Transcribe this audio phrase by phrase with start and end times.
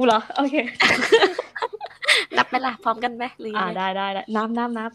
[0.00, 0.56] กูเหรอ โอเค
[2.36, 4.90] นับไหมล่ะพร้อมกันไหมหรือยัอ่างไงได้ได้ได้นับนับนับ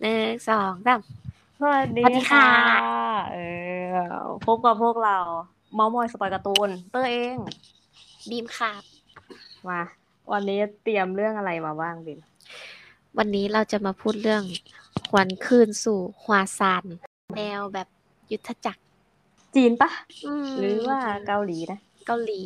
[0.00, 1.00] หนึ่งสองสาม
[1.60, 2.48] สวัสดีสวัสดีค่ะ
[3.32, 3.38] เอ
[3.94, 3.96] อ
[4.46, 5.16] พบกับพวกเรา
[5.74, 7.36] เมาส์มอยสปอยการ์ตูน เตอร์เอง
[8.30, 8.72] บีมค่ะ
[9.68, 9.82] มา
[10.32, 12.18] วันนี้เตรียมเรื่องอะไรมาบ้างบิน
[13.18, 14.42] วันนี้เราจะมาพูดเรื่อง
[15.10, 16.84] หวนคืนสู่ฮวาซาน
[17.36, 17.88] แนวแบบ
[18.32, 18.82] ยุทธจักร
[19.54, 19.90] จีนปะ
[20.44, 22.42] มหรือว่าเกาหลีนะ เกาหลี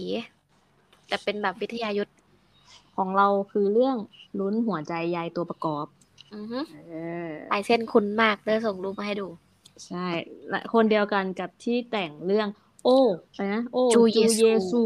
[1.09, 2.13] แต่เป็นแบบวิทยายุทธ
[2.97, 3.97] ของเราคือเรื่อง
[4.41, 5.87] ลุ้นหัวใจยายตัวประกอบ
[6.35, 6.95] อือฮึเอ
[7.29, 9.27] อลายเส้นคุ้นมากเด้อส่งรูปมาให้ดู
[9.87, 10.07] ใช่
[10.51, 12.49] และคนเดียวกันกับที่แต่งเรื่อง
[12.85, 12.99] โอ้
[13.35, 14.83] อะไรนะโอ้จูเยซูซู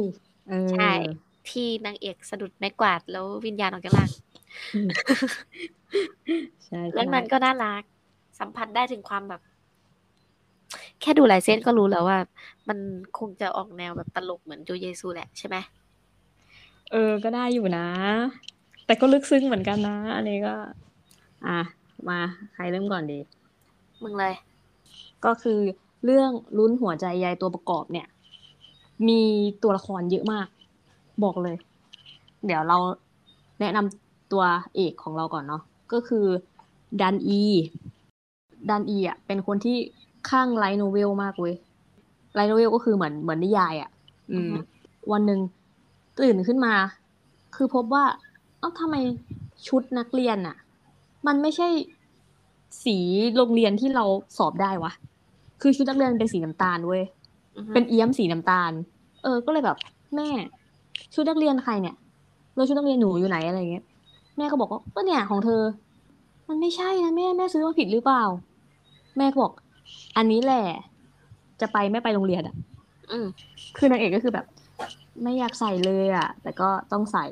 [0.49, 0.93] เออใช่
[1.51, 4.11] ที่นางเอกสะดุดไม้กวาดแล้ววิญญาณออกจากร่าง
[6.67, 7.83] ใช่เรื่องใช่นั้นก็น่ารัก
[8.39, 9.41] สัมผัสได้ถึงความแบบ
[11.01, 12.19] แค่ดูลายเส้นก็รู้แล้วว่า
[12.69, 12.79] มัน
[13.19, 15.57] คงจะออกแนวแบบตลกเหมือนจูเยซูแหละใช่ไหม
[16.93, 17.87] เออ ก็ได้อยู่นะ
[18.87, 20.55] แต่ก็ลึกซึ้งเหมือนกันนะ อันนี้ก็
[21.47, 21.59] อะ
[22.09, 22.19] มา
[22.55, 23.19] ใครเริ่มก่อนดี
[24.03, 24.35] มึงเลย
[25.25, 25.59] ก็คือ
[26.05, 28.07] เรื่องลุ้นหัวใจยายตัวประกอบเนี่ย
[29.09, 29.21] มี
[29.63, 30.47] ตัวละครเยอะมาก
[31.25, 31.57] บอกเลย
[32.47, 32.79] เดี๋ยวเรา
[33.61, 36.27] แนะนำตัวเอกของเราก่อนเนาะ ก็คือ
[37.01, 37.43] ดันอี
[38.71, 39.77] ดันอีอะ เป็นคนที่
[40.31, 41.55] ข้างไลท์โนเวลมากเว้ย
[42.35, 43.91] ไลท์โนเวลก็คือเหมือนเหมือนนิยายอะ
[44.33, 44.57] อือือมฮึ
[45.13, 45.41] วันหนึ่ง
[46.19, 46.75] ตื่นขึ้นมา
[47.57, 48.05] คือพบว่า
[48.59, 48.97] เอ้าทำไม
[49.69, 50.57] ชุดนักเรียนอะ
[51.27, 51.69] มันไม่ใช่
[52.85, 52.97] สี
[53.37, 54.05] โรงเรียนที่เรา
[54.39, 54.93] สอบได้วะ
[55.63, 57.03] คือชุดนักเรียนเป็นสีน้ำตาลเว้ย
[57.57, 58.73] อือฮึเป็นเอี้ยมสีน้ำตาล
[59.23, 59.77] เออ ก็เลยแบบ
[60.17, 60.29] แม่
[61.15, 61.97] ชุดนักเรียนใครเนี่ย
[62.55, 63.85] แล้วชุดนักเรียนหนูอยู่ไหนอะไรเงี้ย
[64.37, 65.63] แม่ก็บอกว่าก็เนี่ยของเธอ
[66.49, 68.23] มันไม่ใช่นะแม่แม่ซื้อมาผิดหรือเปล่า
[69.19, 69.53] แม่ก็บอก
[70.17, 70.65] อันนี้แหละ
[71.61, 72.55] จะไปไม่ไปโรงเรียนอะ
[73.13, 73.27] อืม
[73.77, 74.47] คือนางเอกก็คือแบบ
[75.23, 77.25] ไม่อยากใส่เลยอะ แต่ก็ต้องใส่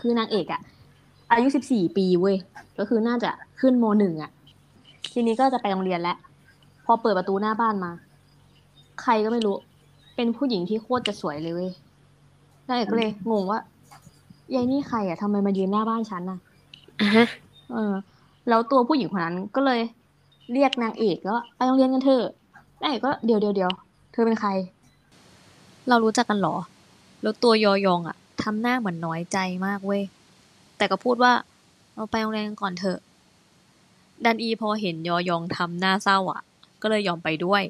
[0.00, 0.60] คือนางเอกอะ
[1.30, 2.36] อายุสิบสี่ปีเว้ย
[2.78, 4.30] ก็คือน่าจะขึ้นมหนึ่งอะ
[5.12, 6.16] ทีนี้ก็จะไปโรงเรียนแล้ว
[6.84, 7.90] พอเปิดประตูหน้าบ้านมา
[9.02, 9.56] ใครก็ไม่รู้
[10.16, 11.70] เป็นผู้หญิงที่โคตรจะสวยเลยเว้ย
[12.68, 13.60] นางเอกก็เลยงงว่า
[14.54, 16.38] ยายนี่ใครอะทำไมมายืนหน้าบ้านฉันน่ะ
[17.00, 17.26] อะฮะ
[17.72, 17.94] เออ
[18.48, 19.80] แล้วตัวผู้หญิงคนนั้นก็เลย
[20.52, 22.24] เรียกนางเอกก็ไปโรงเรียนกันเถอะ
[22.80, 23.70] นางเอกก็เดี๋ยวเดี๋ยวเดี๋ยว
[24.12, 24.50] เธอเป็นใคร
[25.88, 26.54] เรารู้จักกันเหรอ
[27.22, 30.02] แล้วตัวยอยองอะทำหน้าเหมือนน้อยใจมากเว้ย
[30.76, 31.32] แต่ก็พูดว่า
[31.94, 32.98] เราไปโรงเรียนกันก่อนเถอะ
[34.24, 36.40] ดันอีพอเห็นยอยองทำหน้าเศร้าอะ
[36.82, 37.62] ก็เลยยอมไปด้วย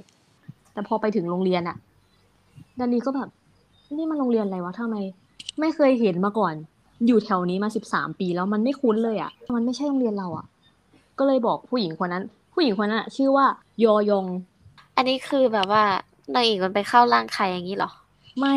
[0.72, 1.76] แต่พอไปถึงโรงเรียนอะ
[2.78, 3.28] ดันนีก็แบบ
[3.97, 4.97] นี่มันโรงเรียนอะไรวะทำไม
[5.60, 6.54] ไม่เคยเห็นมาก่อน
[7.06, 10.47] อยู่แถวนี้มาสิบสามปีแล้วมันไม่คุ้นเลยอะมันไม่ใช่โรงเรียนเราอะ
[11.19, 13.47] ก็เลยบอกผู้หญิงคนนั้น ผู้หญิงคนนั้นอะชื่อว่า
[13.84, 14.26] ยอยอง
[14.97, 15.82] อันนี้คือแบบว่า
[16.34, 17.91] นางเอกมันไปเข้าร่างใครอย่างนี้เหรอ
[18.38, 18.56] ไม่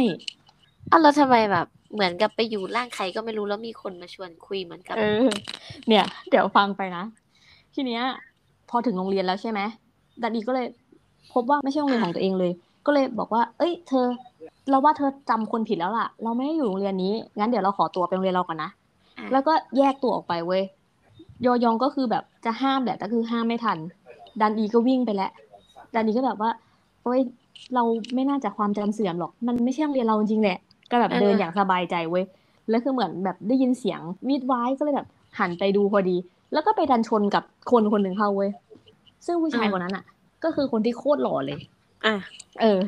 [0.91, 5.27] อ้าวแล้วทำไมแบบ เหมือนกับไปอยู่ร่างใครก็ไม่รู้แล้วมีคนมาชวนคุยเหมือนกับ เออ
[5.87, 7.03] เนี่ย เดี๋ยวฟังไปนะ
[7.73, 8.03] ทีเนี้ย
[8.69, 9.59] พอถึงโรงเรียนแล้วใช่ไหม
[10.21, 10.67] ดันดีก็เลย
[11.33, 12.51] พบว่าไม่ใช่โรงเรียนของตัวเองเลย
[12.85, 14.05] ก็เลยบอกว่า เอ้ย เธอ
[14.69, 18.69] เราว่าเธอจำคนผิดแล้วล่ะ เราไม่ได้อยู่โรงเรียนนี้ งั้นเดี๋ยวเราขอตัวไปโรงเรียนเราก่อนนะ
[19.17, 20.63] อะแล้วก็แยกตัวออกไปเว้ย
[21.45, 23.77] ยอยองก็คือแบบจะห้ามแหละแต่คือห้ามไม่ทัน
[24.41, 25.31] ดันอีก็วิ่งไปแล้ว
[25.95, 26.51] ดันอีก็แบบว่า
[27.03, 27.19] โอ้ย
[27.75, 27.83] เรา
[28.15, 30.57] ไม่น่าจะความจำเสื่อมหรอก มันไม่ใช่โรงเรียนเราจริงๆแหละ
[30.91, 32.25] ก็แบบเดินอย่างสบายใจเว้ย
[32.69, 35.07] แล้วคือเหมือนแบบได้ยินเสียงวีดว้ายก็เลยแบบ
[35.39, 36.17] หันไปดูพอดี
[36.53, 38.51] แล้วก็ไปดันชนกับคนคนหนึ่งเข้าเว้ย
[39.25, 40.03] ซึ่งผู้ชายอืมคนนั้นอะ
[40.43, 41.57] ก็คือคนที่โคตรหล่อเลย
[42.05, 42.15] อะ
[42.61, 42.79] เออ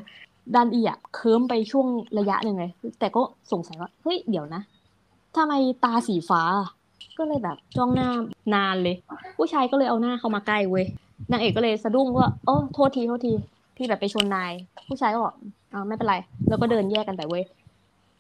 [0.56, 1.88] ดันอีอะเคิมไปช่วง
[2.20, 3.22] ระยะหนึ่งเลย แต่ก็
[3.52, 4.62] สงสัยว่าเฮ้ยเดี๋ยวนะ
[5.36, 5.54] ทำไม
[5.84, 6.42] ตาสีฟ้า
[7.18, 8.10] ก็เลยแบบจ้องหน้า
[8.56, 8.96] นานเลย
[9.38, 10.86] ผู้ชายก็เลยเอาหน้าเข้ามาใกล้เว้ย
[11.32, 13.34] นางเอกก็เลยสะดุ้งว่าโอ้โทษทีโทษที
[13.78, 14.52] ที่แบบไปชนนาย
[14.88, 15.34] ผู้ชายก็บอก
[15.74, 16.16] อ่าไม่เป็นไร
[16.50, 17.63] แล้วก็เดินแยกกันไปเว้ยอืม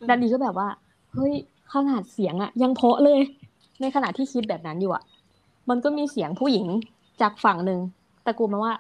[0.09, 0.67] ดันดีก็แบบว่า
[1.13, 1.33] เฮ้ย
[1.73, 3.19] ขนาดเสียงอะยังเพราะเลย
[3.81, 5.03] ในขณะที่คิดแบบนั้นอยู่อะ
[5.69, 6.67] มันก็มีเสียงผู้หญิง
[7.21, 7.79] จากฝั่งหนึ่ง
[8.25, 8.73] ตะโกนมาว่า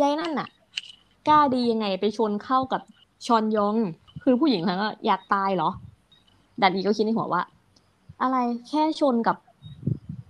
[0.00, 0.48] ยายนั่นน่ะ
[1.28, 2.80] กล้าดียังไงไปชนเข้ากับ
[3.26, 3.74] ชอนยอง
[4.22, 5.70] คือผู้หญิงคนนั้นก็อยากตายเหรอ
[6.60, 7.42] ดันอีก็คิดในหัวว่า
[8.22, 8.36] อะไร
[8.68, 9.36] แค่ชนกับ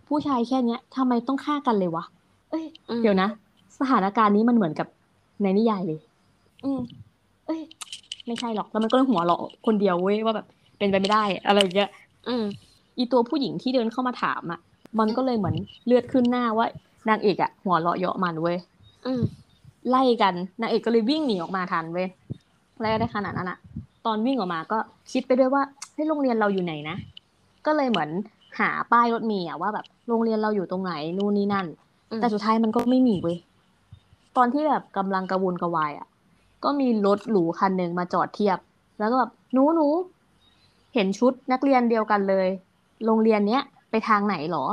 [0.08, 2.04] ผู้ชายแค่เนี้ยทำไมต้องฆ่ากันเลยวะ
[2.50, 3.28] เอ้ยอืมเดี๋ยวนะ
[3.78, 4.88] สถานการณ์นี้มันเหมือนกับ
[5.42, 6.00] ในนิยายเลย
[6.64, 6.80] อืม
[7.46, 7.60] เอ้ย
[8.26, 10.46] ไม่ใช่หรอก แล้วมันก็เลยหัวเราะคนเดียวเว้ยว่าแบบ
[10.78, 11.90] เป็นไปไม่ได้ อะไรอย่างเงี้ย
[12.28, 12.44] อืม
[12.96, 14.60] อีตัวผู้หญิงที่เดินเข้ามาถามอะ
[14.98, 15.56] มันก็เลยเหมือน
[15.86, 16.66] เลือดขึ้นหน้าว่า
[17.08, 18.56] นางเอกอะ หัวเราะเยาะมันเว้ย
[19.06, 19.22] อืม
[19.90, 22.08] ไล่กันนางเอกก็เลยวิ่งหนีออกมาทันเว้ย
[22.80, 23.58] ไล่ได้ขนาดนั้นอะ
[24.06, 24.78] ตอนวิ่งออกมาก็
[25.12, 25.62] คิดไปด้วยว่า
[25.92, 26.96] เฮ้ยโรงเรียนเราอยู่ไหนนะ
[27.66, 28.10] ก็เลยเหมือน
[28.58, 31.66] หาป้ายรถเมล์อะว่าแบบโรงเรียนเราอยู่ตรงไหนนู่นนี่นั่น
[32.10, 33.36] อืมแต่สุดท้ายมันก็ไม่มีเว้ย
[34.36, 36.06] ตอนที่แบบกำลังกระวนกระวายอะ
[36.64, 38.58] ก็มีรถหรูคันหนึ่งมาจอดเทียบ
[38.99, 39.87] แล้วก็แบบหนูหนู
[40.94, 42.49] เห็นชุดนักเรียนเดียวกันเลย
[43.06, 44.66] โรงเรียนเนี้ยไปทางไหนหรอ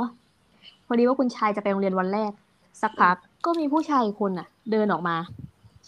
[0.86, 2.32] พอดีว่าคุณชายจะไปโรงเรียนวันแรก
[2.80, 5.16] สักพักก็มีผู้ชายคนอะ เดินออกมา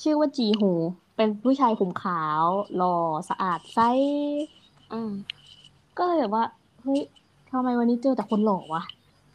[0.02, 0.72] ชื่อว่าจีฮู
[1.16, 2.42] เป็นผู้ชายผมขาว
[2.76, 2.96] หล่อ
[3.28, 4.44] สะอาดไซส์
[4.92, 5.10] อืม
[5.98, 6.44] ก็เลยแบบว่า
[6.82, 7.02] เฮ้ย
[7.50, 8.82] ทำไมวันนี้เจอแต่คนหล่อวะ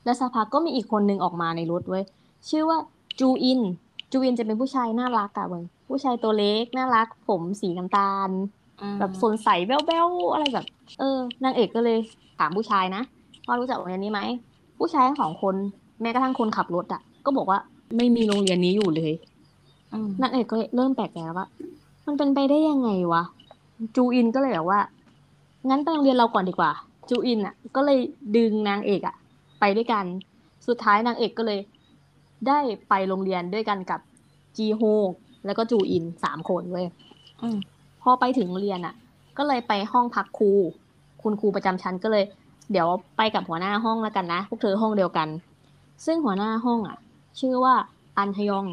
[0.03, 2.03] แล้วสักพักก็มีอีกคนนึงออกมาในรถเว้ย
[2.49, 2.77] ชื่อว่า
[3.19, 3.61] จูอิน
[4.11, 8.29] จูอินจะเป็นผู้ชายน่ารักอะเว้ย ผู้ชายตัวเล็กน่ารัก ผมสีน้ำตาล
[8.81, 10.65] อืมแบบสนใสแบ๊วๆอะไรแบบ
[10.99, 11.97] เออนางเอกก็เลย
[12.37, 13.01] ถามผู้ชายนะ
[13.47, 14.21] ว่ารู้จักโรงเรียนนี้ไหม
[14.79, 15.55] ผู้ชายทั้งสองคน
[16.01, 17.59] แม้กระทั่งคนขับรถอะก็บอกว่า
[17.97, 19.13] ไม่มีโรงเรียนนี้อยู่เลย
[19.93, 21.47] อืมนางเอกก็เริ่มแปลกใจแล้วว่า
[22.05, 23.23] มันเป็นไปได้ยังไงวะ
[23.95, 24.79] จูอินก็เลยแบบว่า
[25.69, 26.71] งั้นไปโรงเรียนเราก่อนดีกว่า
[27.09, 27.99] จูอินอะ ก็เลย
[28.37, 29.15] ดึงนางเอกอะ
[29.59, 30.05] ไปด้วยกัน
[30.67, 31.59] สุดท้ายนางเอกก็เลย
[32.47, 32.59] ได้
[32.89, 33.99] ไปโรงเรียนด้วยกันกับ
[34.57, 34.81] จีโฮ
[35.45, 36.85] แล้วก็จูอินสามคนเว้ย
[37.41, 37.57] อืม
[38.01, 38.95] พอไปถึงโรงเรียนอะ
[39.37, 40.51] ก็เลยไปห้องพักครู
[41.21, 42.23] คุณครูประจำชั้นก็เลย
[42.71, 42.87] เดี๋ยว
[43.17, 45.27] ไปกับหัวหน้าห้องแล้วกันนะ พวกเธอห้องเดียวกัน
[46.05, 46.97] ซึ่งหัวหน้าห้องอะ
[47.39, 47.73] ชื่อว่า
[48.17, 48.65] อันฮยอง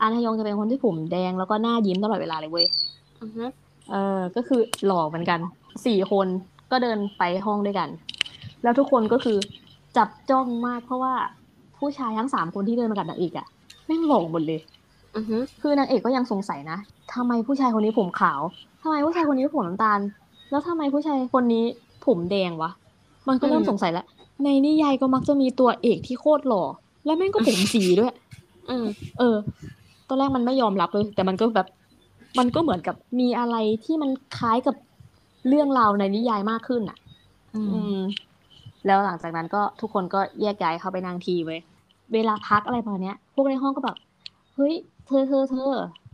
[0.00, 2.66] อันฮยองจะเป็นคนที่ผมแดงแล้วก็หน้ายิ้มตลอดเวลาเลยเว้ย
[3.22, 3.44] อือฮึ
[3.90, 5.40] เออ ก็คือหล่อเหมือนกัน
[5.86, 6.26] สี่คน
[6.70, 7.88] ก็เดินไปห้องด้วยกัน
[8.62, 9.38] แล้วทุกคนก็คือ
[9.96, 11.14] จับจ้องมากเพราะว่า
[11.78, 13.46] ผู้ชายทั้งสามคนที่เดินมากับนางเอกอะ
[13.86, 14.73] แม่งหล่อหมดเลยอือฮึ
[15.62, 16.78] คือนางเอกก็ยังสงสัยนะ
[17.14, 18.40] ทำไมผู้ชายคนนี้ผมขาว
[18.82, 20.00] ทำไมผู้ชายคนนี้ผมน้ำตาล
[20.50, 21.64] แล้วทำไมผู้ชายคนนี้
[22.06, 22.70] ผมแดงวะ
[23.28, 24.06] มันก็เริ่มสงสัยแล้ว
[24.44, 26.64] ในนิยายก็มักจะมีตัวเอกที่โคตรหล่อ
[27.04, 28.12] แล้วแม่งก็ผมสีด้วย
[28.70, 28.86] อืม
[29.18, 29.36] เออ
[30.08, 31.66] ตอนแรกมันไม่ยอมรับเลย แต่มันก็แบบ
[32.38, 34.76] มันก็เหมือนกับมีอะไรที่มันคล้ายกับ
[35.48, 36.98] เรื่องราวในนิยายมากขึ้นอะ
[37.54, 38.00] อือืมม
[38.86, 41.60] แล้วหลังจากนั้นก็ทุกคนก็แยกย้ายเข้าไปนั่งทีเว้ย
[42.14, 43.96] เวลาพักอะไรประมาณเนี้ยพวกในห้องก็แบบ
[44.54, 44.74] เฮ้ย
[45.06, 45.72] เธอเธอเธอ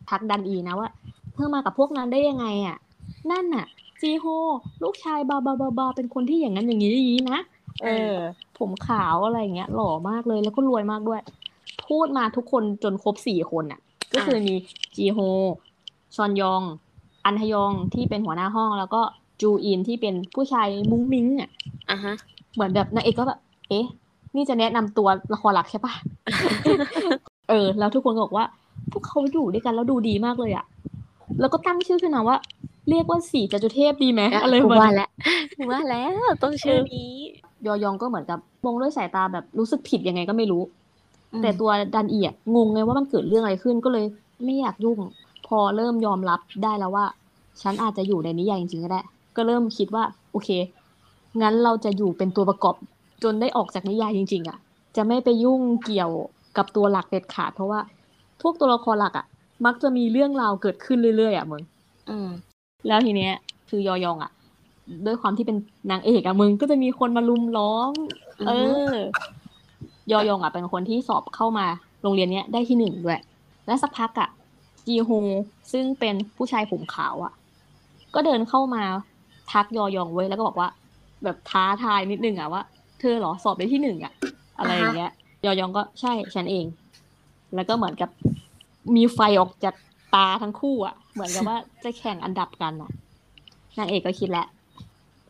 [0.09, 0.89] พักดันอีนะว่า
[1.35, 2.77] เธอมากับพวกนั้นได้ยังไงอะ
[3.31, 3.67] นั่นน่ะ
[4.01, 4.27] จีโฮ
[4.83, 7.39] ลูกชายบาบาบาบาเป็นคนที่อย่างนั้นอย่างนี้อย่างนี้นะ
[7.83, 8.15] เออ
[8.59, 11.21] ผมขาวอะไรอย่างเงี้ย หล่อมากเลยแล้วก็รวยมากด้วย
[11.89, 13.81] พูดมาทุกคนจนครบสี่คนน่ะ
[14.15, 14.55] ก็คือมี
[14.97, 15.19] จีโฮ
[16.17, 16.63] ชอนยอง
[17.25, 19.03] อันฮยองที่เป็นหัวหน้าห้องแล้วก็
[19.41, 21.51] จูอินที่เป็นผู้ชายมุ้งมิ้งอะ
[21.91, 22.15] อะฮะ
[22.55, 23.39] เหมือนแบบนางเอกก็แบบ
[23.69, 23.87] เอ๊ะ
[24.35, 25.93] นี่จะแนะนำตัวละครหลักใช่ปะ
[27.49, 28.47] เออ แล้วทุกคนก็บอกว่า
[28.93, 30.65] พวกเขาอยู่ด้วยกันแล้วดูดีมากเลยอะ
[31.41, 32.37] แล้วก็ตั้งชื่อขึ้นมาว่า
[32.91, 35.11] เรียกว่าสีจตุเทพดีไหมอะไรกูประมาว่าณแล้ว
[35.56, 37.12] กูว่าแล้วต้องชื่อนี้
[37.67, 40.62] ยอยองก็เหมือนกับมองด้วยสายตาแบบรู้สึกผิดยังไงก็ไม่รู้
[41.32, 44.05] อืมแต่ตัวดันอีอะงงไงว่ามันเกิดเรื่องอะไรขึ้นก็เลย
[44.44, 44.99] ไม่อยากยุ่ง
[45.47, 47.06] พอเริ่มยอมรับได้แล้วว่า
[47.62, 49.00] ฉันอาจจะอยู่ในนิยายจริงๆก็ได้
[49.37, 50.49] ก็เริ่มคิดว่า โอเค
[51.41, 52.75] งั้นเราจะอยู่เป็นตัวประกอบ
[53.23, 54.59] จนได้ออกจากนิยายจริง ๆอะ
[54.97, 56.11] จะไม่ไปยุ่งเกี่ยว
[56.56, 57.81] กับตัวหลักเด็ดขาดเพราะว่า
[58.43, 59.27] ทุกตัวละครหลักอะ
[59.67, 61.63] มักจะมีเรื่องราวเกิดขึ้นเรื่อยๆอะมึง
[62.11, 62.29] อืม
[62.87, 63.33] แล้วทีเนี้ย
[63.69, 64.31] คือยอยองอะ
[65.07, 65.57] ด้วยความที่เป็น
[65.91, 67.93] นางเอกอะมึงก็จะมีคนมาลุมล้อม
[68.41, 68.95] อือเอฮึอ
[70.13, 71.67] ยอยองอะเป็นคนที่สอบเข้ามา
[72.03, 73.21] โรงเรียนเนี้ยได้ที่หนึ่งด้วย
[73.67, 74.29] และสักพักอะ
[74.87, 75.27] จีฮง
[75.73, 77.33] ซึ่งเป็นผู้ชายผมขาวอะ
[78.15, 78.83] ก็เดินเข้ามา
[79.51, 80.69] ทักยอยองไว้ยแล้วก็บอกว่า
[81.25, 82.63] แบบท้าทายนิดนึงอะว่า
[83.01, 84.13] เธอเหรอสอบได้ที่หนึ่งอะ
[84.59, 85.11] อะไรอย่างเงี้ย
[85.45, 86.67] ยอยองก็ใช่ฉันเอง
[87.55, 88.11] แล้วก็เหมือนกับ
[88.97, 89.75] มีไฟออกจาก
[90.14, 92.91] ตาทั้งคู่อะ เหมือนกับว่าจะแข่งอันดับกันอะ
[93.79, 94.46] นางเอกก็คิดแล้ว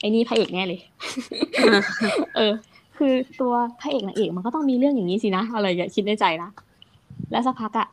[0.00, 0.80] ไอ้นี่พระเอกแน่เลย
[2.36, 2.52] เออ
[2.98, 6.50] คือตัวพระเอกนางเอกมันก็ต้องมีเรื่องอย่างนี้สินะอะไรอย่างเงี้ยคิดในใจนะ
[7.30, 7.88] แล้วสักพักอะ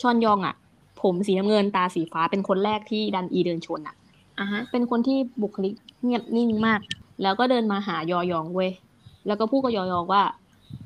[0.00, 0.54] ชอนยองอะ
[1.02, 3.94] ผมสีน้ำเงินตาสีฟ้าเป็นคนแรกที่ดันอีเดินชนอะ
[4.38, 5.74] อะฮะเป็นคนที่บุคลิก
[6.04, 6.80] เงียบนิ่งมาก
[7.22, 8.70] แล้วก็เดินมาหายอยองเว้ย
[9.26, 10.22] แล้วก็พูดกับยอยองว่า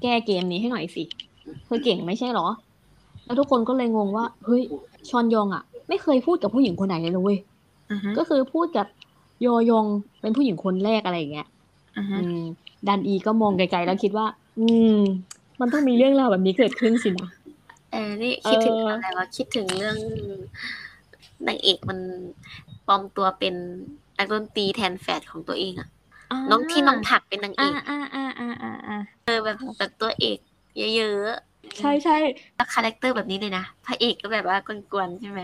[0.02, 1.04] แก้เกมนี้ให้หน่อยสิ
[1.64, 2.46] เธอเก่งไม่ใช่เหรอ
[3.24, 4.62] แล้วทุกคนก็เลยงงว่าเฮ้ย
[5.10, 7.38] ชอนยองอะไม่เคยพูดกับผู้หญิงคนไหนเลยนะเว้ย
[7.90, 8.86] อะฮะก็คือพูดกับ
[9.46, 9.86] ยอยอง
[10.20, 11.46] เป็นผู้หญิงคนแรกอะไรอย่างเงี้ย
[11.96, 12.40] อะฮะอืม
[12.88, 14.26] ดันอีก็มองไกลๆแล้วคิดว่า
[14.58, 14.66] อื
[14.96, 14.98] ม
[15.60, 17.28] มันต้องมีเรื่องราวแบบนี้เกิดขึ้นสินะ
[17.92, 19.96] เออนี่คิดถึงเออออะไรวะคิดถึงเรื่อง
[21.48, 21.98] นางเอกมัน
[22.86, 23.54] ปลอมตัวเป็น
[24.18, 25.88] นักดนตรีแทนแฝดของตัวเองอะ
[26.50, 30.38] น้องที่น้องผักเป็นนางเออ่ากอ่าอ่าอ่าอ่าอ่าเออแบบแบบตัวเอก
[30.96, 32.16] เยอะๆ ใช่ใช่
[32.56, 35.40] แล้วคาแรคเตอร์แบบนี้เลยนะพระเอกก็แบบว่ากวนๆใช่ไหม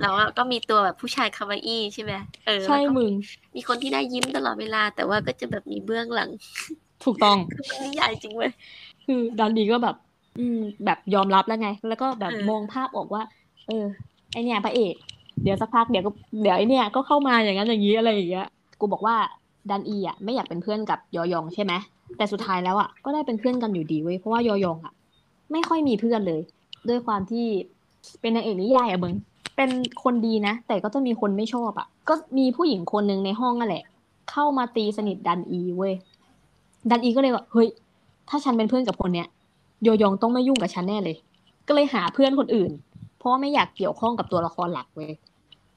[0.00, 2.12] แล้วก็มีตัวแบบผู้ชายคาวาอี้ใช่ไหม
[2.46, 3.12] เออใช่แล้วก็มึง
[3.54, 6.30] มีคนที่ได้ยิ้มตลอดเวลา แต่ว่าก็จะแบบมีเบื้องหลัง
[7.04, 8.52] ถูกต้องคือมันนิยายจริงเว้ย
[9.06, 9.96] คือดันอีก็แบบ
[10.38, 13.22] อืม แบบยอมรับแล้วไง แล้วก็แบบเออมองภาพออกว่า
[13.68, 13.84] เออ
[14.32, 14.94] ไอเนี่ยพระเอก
[15.42, 16.10] เดี๋ยวสักพักเดี๋ยวก็
[16.42, 18.46] เดี๋ยวไอเนี่ยก็เข้ามาอย่างนั้นอย่างนี้อะไรอย่างเงี้ย
[18.80, 19.16] กูบอกว่า
[19.70, 21.72] ดันอีอะไม่อยากเป็นเพื่อนกับยอยองใช่ไหม
[22.16, 24.92] แต่สุดท้ายแล้วอะก็ได้เป็นเพื่อนกันอยู่ดีเว้ยเพราะว่ายอยองอะ
[25.54, 26.40] ไม่ค่อยมีเพื่อนเลย
[26.88, 27.46] ด้วยความที่
[28.20, 29.14] เป็นนางเอกนิยายอะมึง
[29.56, 29.70] เป็น
[30.02, 33.84] คนดีนะ แต่ก็จะมีคนไม่ชอบอะก็มีผู้หญิงคนหนึ่งในห้องนั่นแหละ
[34.30, 35.94] เข้ามาตีสนิทดันอีเว้ย
[36.90, 37.68] ดันอีก็เลยว่าเฮ้ย
[38.28, 39.28] ถ้าฉันเป็นเพื่อนกับคนเนี้ย
[39.82, 41.16] โยยองต้องไม่ยุ่งกับฉันแน่เลย
[41.68, 42.70] ก็เลยหาเพื่อนคนอื่น
[43.18, 45.12] เพราะไม่อยากเกี่ยวข้องกับตัวละครหลักเว้ย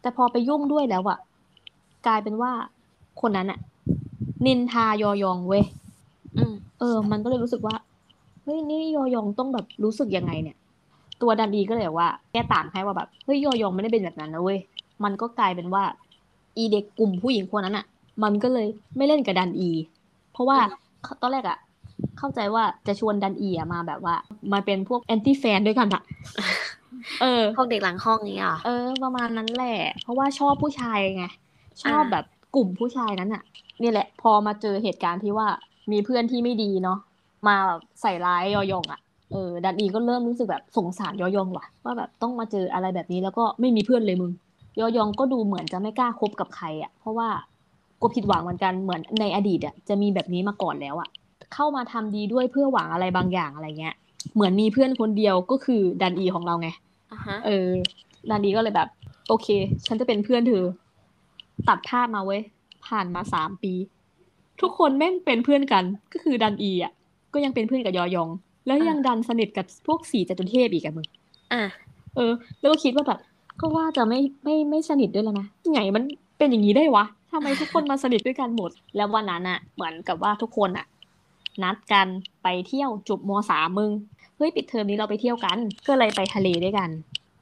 [0.02, 1.18] แต่พอไปยุ่งด้วยแล้วอะ
[2.08, 2.52] กลายเป็นว่า
[3.22, 3.60] คนนั้นอะ
[4.46, 5.64] นินทายอยองเว้ย
[6.80, 7.76] เออ มันก็เลยรู้สึกว่า
[8.48, 10.58] เฮ้ยนี่โยยองต้องแบบรู้สึกยังไงเนี่ย
[11.22, 14.60] ตัวดันดีก็เลยบอกว่าแก้ต่างให้ว่าแบบเฮ้ยโยยองไม่ได้เป็นแบบนั้นนะเว้ย
[15.04, 15.84] มันก็กลายเป็นว่า
[16.58, 17.86] อีเด็กกลุ่มผู้หญิงคนนั้นอะ
[18.24, 19.70] มันก็เลยไม่เล่นกับดันอี
[20.34, 20.58] เพราะว่า
[21.22, 21.58] ตอนแรกอะ
[22.18, 24.16] เข้าใจว่าจะชวนดันอีอะมาแบบว่า
[24.54, 26.02] มาเป็นพวกแอนตี้แฟนด้วยกันอะ
[27.22, 31.26] เออพวกเด็กหลังห้องนี้เหรอเออ ประมาณนั้นแหละ เพราะว่าชอบผู้ชายไง
[31.84, 32.26] ชอบอ่าแบบ
[32.56, 33.44] กลุ่มผู้ชายนั้นอะ
[33.82, 35.48] นี่แหละ พอมาเจอเหตุการณ์ที่ว่า
[35.92, 37.00] มีเพื่อนที่ไม่ดีเนาะ
[37.48, 39.00] มาแบบใส่ร้ายยอยองอะ
[39.32, 44.32] เออดันอีก็เริ่มรู้สึกแบบสงสารยอยองว่ะ ว่าแบบต้องมาเจออะไรแบบนี้แล้วก็ไม่มีเพื่อนเลยมึง
[44.80, 47.30] ยอยองก็ดูเหมือนจะไม่กล้าคบกับใครอะ เพราะว่า
[48.02, 51.10] ก็ผิดหวังเหมือนกันเหมือนในอดีตอะจะมีแบบนี้มาก่อนแล้วอะ
[51.54, 53.96] เข้ามาทำดีด้วยเพื่อหวังอะไรบางอย่างอะไรเงี้ย
[54.34, 56.70] เหมือนมีเพื่อนคนเดียวก็คือดันอีของเราไง
[57.12, 57.70] อะฮะเออ
[58.30, 58.90] ดันดีก็เลยแบบ
[59.28, 59.48] โอเค
[59.86, 60.64] ฉันจะเป็นเพื่อนเธอ
[61.68, 62.42] ตัดภาพมาเว้ย
[62.88, 63.74] ผ่านมาสามปี
[64.62, 66.94] ทุกคนแม่งเป็นเพื่อนกันก็คือดันอีอะ
[67.34, 68.30] ก็ยังเป็นเพื่อนกับยอยอง
[68.68, 71.06] แล้วยังดันสนิทกับพวกสีจตุเทพอีกอะมึง
[71.54, 71.64] อะ
[72.16, 73.20] เออ แล้วก็คิดว่าแบบ
[73.62, 76.04] ก็ว่าจะไม่ไม่ไม่สนิทด้วยแล้วนะไงมัน
[76.38, 80.86] เป็นอย่างนี้ได้วะทำไมทุกคนมาสนิทด้วยกันหมด แล้ววันนั้นอะเหมือนกับว่าทุกคนอะ
[81.64, 82.08] นัดกัน
[82.44, 83.92] ไปเที่ยวจุบมสามมึง
[84.38, 85.58] เฮ้ยปิดเทอมนี้เราไปเที่ยวกัน
[85.88, 86.90] ก็เลยไปทะเลด้วยกัน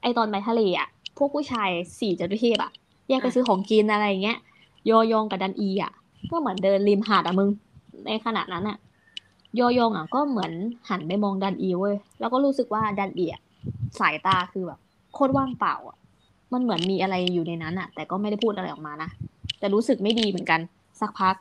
[0.01, 0.87] ไอตอนไปทะเลอะ
[1.17, 2.71] พวกผู้ชายสี่จตุเทพอะ
[3.09, 4.37] แยกไปซื้อของกินอะไรอย่างเงี้ย
[4.89, 5.91] ยอยองกับดันอีอะ
[6.31, 7.49] ก็เหมือนเดินริมหาดอะมึง
[8.05, 8.77] ในขณะนั้นอะ
[9.59, 10.51] ยอยองอะก็เหมือน
[10.89, 13.41] หันไปมองดันอีเว้ยแล้วก็รู้สึกว่าดันอีอะ
[13.99, 14.79] สายตาคือแบบ
[15.13, 15.97] โคตรว่างเปล่าอะ
[16.53, 19.09] มันเหมือนมีอะไรอยู่ในนั้นอะแต่ก็ไม่ได้พูดอะไรออกมานะ
[19.59, 20.59] แต่รู้สึกไม่ดีเหมือนกัน
[21.01, 21.35] สักพัก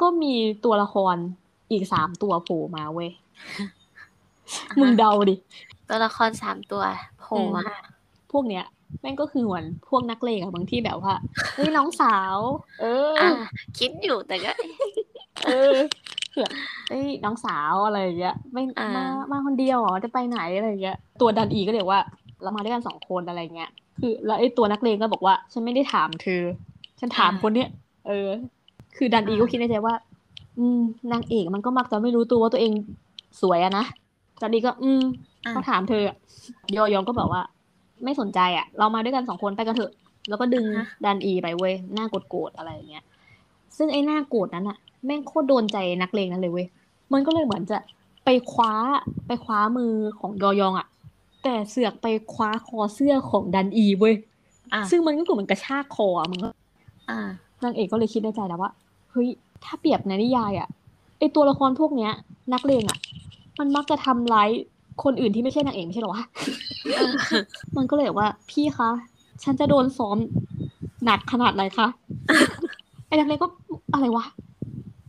[0.00, 1.16] ก็มีตัวละคร
[1.72, 3.10] อีกสามตัวโผล่มาเว้ย
[4.80, 5.36] มึงเดาดิ
[5.88, 6.82] ตัวละครสามตัว
[7.20, 7.66] โผล่มา
[8.32, 8.64] พวกเนี้ย
[9.00, 11.14] แม่งก็คือเหมือนพวกนักเลงอะบางที่แบบว่า
[11.54, 12.36] เฮ้ยน้องสาว
[12.80, 13.30] เอออะ
[13.78, 14.52] คิดอยู่แต่ก็
[15.44, 15.76] เออ
[16.30, 16.48] เผื่อ
[16.88, 22.00] เอ้ยน้องสาวอะไรอย่างเงี้ยไม่อ่ามมามาคนเดียวเหรอจะไปไหนอะไรอย่างเงี้ยตัวดันอีก็เรียกว่า
[22.42, 26.42] เรามาด้วยกันสองคนอะไรเงี้ยคือแล้วไอ้ตัวนักเลงก็บอกว่า ฉันไม่ได้ถามเธอ
[27.00, 27.68] ฉันถามคนเนี้ย
[28.06, 28.28] เออ
[28.96, 29.94] คือดันอีก็คิดในใจว่า
[30.58, 30.80] อืม
[31.12, 32.72] นางเอกมันก็มักจะไม่รู้ตัวว่าตัวเอง
[33.40, 33.84] สวยอะนะ
[34.40, 35.02] ดันอีก็ อืม
[35.44, 36.16] อะเขาถามเธออะ
[36.76, 37.42] ยอยองก็บอกว่า
[38.04, 39.92] ไม่สนใจอะเรามาด้วยกันสองคนไปกันเถอะ
[40.28, 40.64] แล้วก็ดึง
[41.04, 43.04] ดันอีไปเว้ยหน้าโกรธๆอะไรอย่างเงี้ย
[43.76, 46.66] ซึ่งไอ้หน้าโกรธนั้นอะ แม่งโคตรโดนใจนักเลงนั้นเลยเว้ย
[47.12, 47.78] มันก็เลยเหมือนจะ
[48.24, 48.72] ไปคว้า
[49.26, 50.86] ไปคว้ามือของยอยองอะ
[51.42, 54.14] แต่เสือกไปคว้าคอเสื้อของดันอีเว้ย
[54.72, 56.50] อะซึ่งมันก็เหมือนกระชากคออะมึงก็
[57.10, 57.18] อะ
[57.64, 58.70] นางเอกก็เลยคิดในใจแล้วว่า
[59.10, 59.28] เฮ้ย
[59.64, 60.68] ถ้าเปรียบในนิยายอะ
[61.18, 62.12] ไอตัวละครพวกเนี้ย
[62.52, 62.98] นักเลงอะ
[63.58, 64.50] มันมักจะทำร้าย
[65.04, 66.24] คนอื่นที่ไม่ใช่นางเอกไม่ใช่เหรอวะ
[67.76, 68.90] มันก็เลยบอกว่า พี่คะ
[69.42, 70.16] ฉันจะโดนซ้อม
[71.04, 71.86] หนักขนาดไหนคะ
[73.06, 73.48] ไอ้นักเลงก็
[73.94, 74.24] อะไรวะ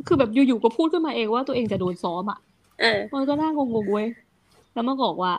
[0.08, 2.40] คือแบบอยู่ๆก็พูดขึ้นมาเองว่าตัวเองจะโดนซ้อมอะ
[2.82, 4.08] เออมันก็น่างงๆเว้ย
[4.74, 5.34] แล้วมันก็บอกว่า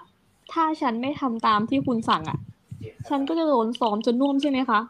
[0.52, 2.38] ถ้าฉันไม่ทำตามที่คุณสั่งอะ
[3.08, 4.80] ฉันก็จะโดนซ้อมจนน่วมใช่ไหมคะ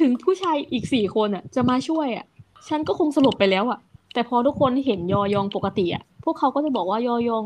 [0.00, 2.24] ถึงผู้ชายอีกสี่คนอะจะมาช่วยอะ
[2.68, 3.78] ฉันก็คงสลบไปแล้วอะ
[4.14, 7.44] แต่พอทุกคนเห็นยอยองปกติอะพวกเขาก็จะบอกว่ายอยอง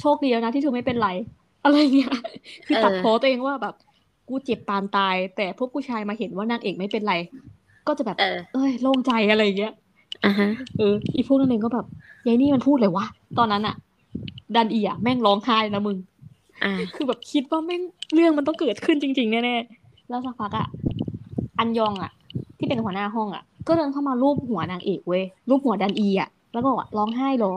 [0.00, 1.08] โชคดีแล้วนะที่เธอไม่เป็นไร
[1.64, 2.12] อะไรเงี้ย
[2.66, 3.74] คือตัดเออพ้อตัวเองว่าแบบ
[4.28, 7.14] กูเจ็บปานตาย แต่พวกผู้ชายมาเห็นว่านางเอกไม่เป็นไร
[7.86, 9.72] ก็จะแบบ เออเอ้ยโล่งใจอะไรเงี้ย
[10.22, 10.46] อะฮะ
[10.76, 10.84] เออ
[11.14, 11.84] อีพวกนั้นเองก็แบบ
[12.26, 13.04] ยายนี่มันพูดเลยวะ
[13.38, 13.74] ตอนนั้นอะ
[14.54, 15.96] ดันอีอะแม่งร้องไห้นะมึง
[16.62, 17.82] อะคือแบบคิดว่าแม่ง
[18.14, 20.66] เรื่องมันต้องเกิดขึ้นจริงๆแน่ๆแล้วสักพักอะ
[21.58, 22.10] อันยองอะ
[22.58, 27.48] ที่เป็นหัวหน้าห้องอะก็เดินเข้ามารูปหัวนางเอกเว้ยรูปหัวดันอีอะแล้วก็บอกว่าร้องไห้เหรอ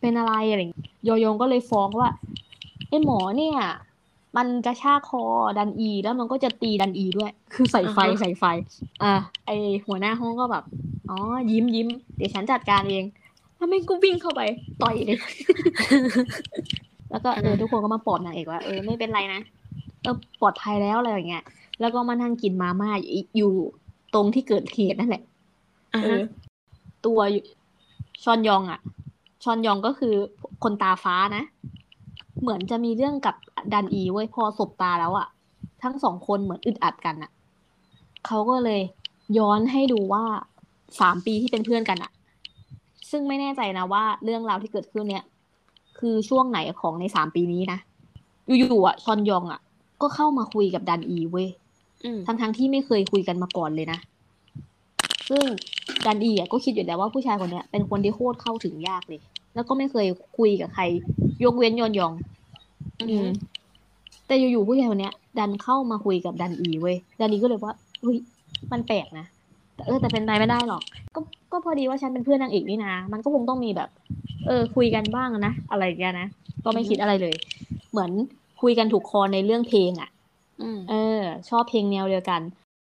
[0.00, 2.08] เป็นอะไรอะไรอย่างเงี้ยโยยงก็เลยฟ้องว่า
[2.88, 3.56] ไอ้หมอเนี่ย
[4.36, 5.22] มันกระชากคอ
[5.58, 8.44] ดันอี แล้วมันก็จะตีดันอีด้วย คือใส่ไฟอ่าฮะใส่ไฟ
[9.02, 9.14] อะ
[9.46, 9.50] ไอ
[9.86, 10.64] หัวหน้าห้องก็แบบ
[11.10, 11.18] อ๋อ
[11.50, 13.04] ยิ้มยิ้มเดี๋ยวฉันจัดการเอง
[13.56, 14.42] แล้วแม่งก็วิ่งเข้าไป
[14.82, 15.18] ต่อยเลย
[17.10, 19.40] แล้วก็เออทุกคนก็มาปลอบนางเอกว่า เออไม่เป็นไรนะ
[20.02, 21.44] เออปลอดภัยแล้วอะไรอย่างเงี้ย
[21.80, 23.52] แล้วก็มานั่งกินมาม่าอยู่อยู่
[24.14, 25.22] ตรงที่เกิดเหตุนั่นแหละ
[25.94, 26.22] อะเอฮะอ
[27.06, 27.20] ตัว
[28.24, 28.80] ชอนยองอะ
[29.44, 30.14] ชอนยองก็คือ
[30.62, 31.44] คนตาฟ้านะ
[32.40, 33.36] เหมือนจะมีเรื่องกับ
[33.72, 35.26] ดันอีเว้ยพอสบตาแล้วอะ
[35.82, 37.30] ทั้งสองคนเหมือนอึดอัดกันอะ
[38.26, 38.80] เขาก็เลย
[39.38, 40.24] ย้อนให้ดูว่า
[41.00, 42.12] สามปีที่เป็นเพื่อนกันอะ
[43.10, 45.24] ซึ่งไม่แน่ใจนะว่าเรื่องราวที่เกิดขึ้นเนี่ย
[45.98, 47.78] คือช่วงไหนของในสามปีนี้นะ
[48.58, 49.60] อยู่ๆอะชอนยองอะ
[50.02, 51.48] ก็เข้ามาคุยกับดันอีเว้ย
[52.04, 53.98] อืมทั้งๆที่ไม่เคยคุยกันมาก่อนเลยนะ
[55.30, 55.44] ซึ่ง
[56.06, 59.20] ดันอีอะก็คิดอยู่แล้วว่าผู้ชายคนเนี้ยเป็นคนที่โคตรเข้าถึงยากเลย
[59.54, 60.06] แล้วก็ไม่เคย
[60.38, 60.82] คุยกับใคร
[61.44, 62.12] ยกเว้นยอนยอง
[63.00, 63.28] อืม
[64.26, 68.16] แต่อยู่ๆผู้ชายคนเนี้ย ดันเข้ามาคุยกับดันอีเว้ยดันอีก็เลยว่าเฮ้ย
[68.72, 69.26] มันแปลกนะ
[69.74, 70.82] แต่เออแต่เป็นไปไม่ได้หรอก
[71.14, 71.20] ก็
[71.52, 73.88] ก็พอดีว่าฉันเป็นเพื่อนนางเอกนี่นะมันก็คงต้องมีแบบ
[74.46, 76.26] เออ คุยกันบ้างนะอะไรอย่างเงี้ยนะ
[76.64, 77.34] ก็ไม่คิดอะไรเลย
[77.90, 78.10] เหมือน
[78.62, 80.10] คุยกันถูกคอในเรื่องเพลงอะ
[80.62, 82.40] อืมเออ ชอบเพลงแนวเดียวกัน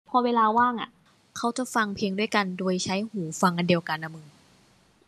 [0.08, 0.90] พอเวลาว่างอะ
[1.36, 4.24] เขาจะฟังเพลงด้วยกันโดยใช้หูฟังอันเดียวกันนะมึง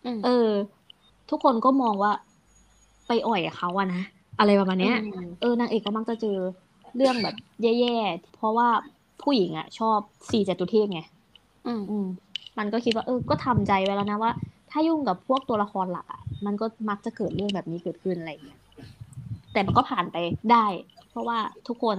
[0.04, 0.48] อืมเออ
[1.30, 2.12] ทุกคนก็มองว่า
[3.08, 4.02] ไปอ่อยกับเขาอะนะ
[4.38, 6.36] อะไรประมาณเนี้ยอืมเออนางเอกก็มักจะเจอ
[6.96, 8.68] เรื่องแบบ แย่ๆเพราะว่า
[9.22, 9.98] ผู้หญิงอะชอบ
[10.30, 11.00] สี่จตุเทพไง
[11.66, 12.06] อืมอืม
[12.58, 14.32] มันก็คิดว่าเออก็ทำใจไว้แล้วนะว่า
[14.70, 18.60] ถ้ายุ่งกับพวกตัวละครหลักอะมันก็มักจะเกิดเรื่องแบบนี้เกิดขึ้นอะไรอย่างเงี้ย
[19.52, 20.16] แต่มันก็ผ่านไป
[20.52, 20.64] ได้
[21.10, 21.38] เพราะว่า
[21.68, 21.96] ทุกคน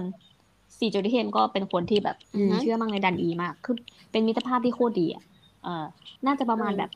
[0.78, 3.76] สี่จตุเทพก็เป็นคนที่แบบอืมเชื่อมั่งในดันอีมากคือ
[4.10, 5.24] เป็นมิตรภาพที่โคตรดีอะ
[5.64, 5.84] เออ
[6.26, 6.90] น่าจะประมาณแบบ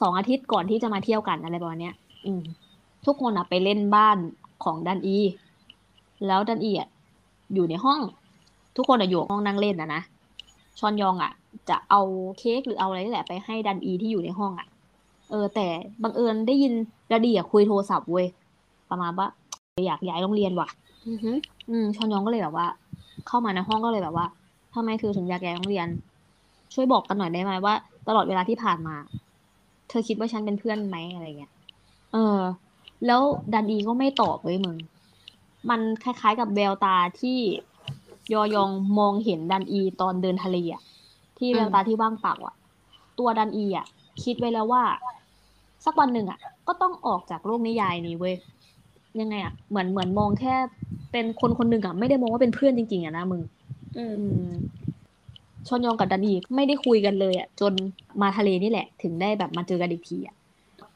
[0.00, 1.94] สองอาทิตย์ก่อนที่จะมาเที่ยวกันอะไรประมาณเนี้ย
[2.26, 2.42] อืม
[3.06, 4.18] ทุกคนอะไปเล่นบ้าน
[4.64, 5.18] ของดันอี
[6.26, 6.88] แล้วดันอีอะ
[7.54, 8.00] อยู่ในห้อง
[8.76, 10.02] ทุกคนอะอยู่ห้องนั่งเล่นนะนะ
[10.78, 11.32] ชอนยองอะ
[11.68, 12.00] จะเอา
[12.38, 14.66] เค้กหรือเอาอะไรนี่แหละไปให้ดันอีที่อยู่ในห้องอะ
[15.30, 15.66] เออ แต่
[16.02, 16.72] บังเอิญได้ยิน
[17.10, 18.26] ดาดีอะคุยโทรศัพท์เว้ย
[18.90, 19.26] ประมาณว่า
[19.86, 20.68] อยากย้ายโรงเรียนว่ะ
[21.08, 21.30] อือฮึ
[21.70, 22.66] อืมชอนยองก็เลยแบบว่า
[23.26, 24.26] เข้ามาในห้องก็เลยแบบว่า
[24.74, 25.88] ทำไมเธอถึงอยากย้ายโรงเรียน
[26.74, 27.74] ช่วยบอกกันหน่อยได้ไหมว่า
[28.08, 28.96] ตลอดเวลาที่ผ่านมา
[29.88, 31.52] เธอคิดว่าฉันเป็นเพื่อนไหมอะไรเงี้ย
[32.12, 32.38] เออ
[33.06, 34.76] แล้วดันอีก็ไม่ตอบเว้ยมึง
[35.70, 37.38] มันคล้ายๆกับแววตาที่
[38.32, 40.82] ยอยองมองเห็นดันอีตอนเดินทะเลอะ
[41.38, 42.54] ที่แววตาที่ว่างเปล่าอะ
[43.18, 43.86] ตัวดันอีอะ
[44.22, 44.82] คิดไว้แล้วว่า
[45.84, 46.38] สักวันหนึ่งอะ
[46.68, 48.34] ก็ต้องออกจากโลกนิยายนี้เว้ย
[49.20, 50.54] ยังไงอะเหมือนเหมือนมองแค่
[51.12, 53.42] เป็นคนคนหนึ่งอะไม่ได้มองว่าเป็นเพื่อนจริงๆอะนะมึง
[53.96, 54.54] อืมอืม
[55.68, 57.72] ชอนยองกับดันอีไม่ได้คุยกันเลยอะจน
[58.22, 60.34] มาทะเลนี่แหละ ถึงได้แบบมาเจอกันอีกทีอะ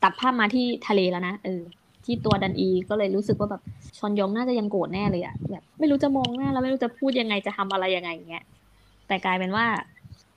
[0.03, 1.63] ตัดภาพมาที่ทะเลแล้วนะเออ
[2.05, 3.63] ที่ตัวดันอีก็เลยรู้สึกว่าแบบ
[3.99, 8.45] ชอนยองน่าจะยังโกรธแน่เลยอะแบบไม่รู้จะมองหน้าแล้วไม่รู้จะพูดยังไงจะทำอะไรยังไงอย่างเงี้ย
[9.09, 9.67] แต่กลายเป็นว่า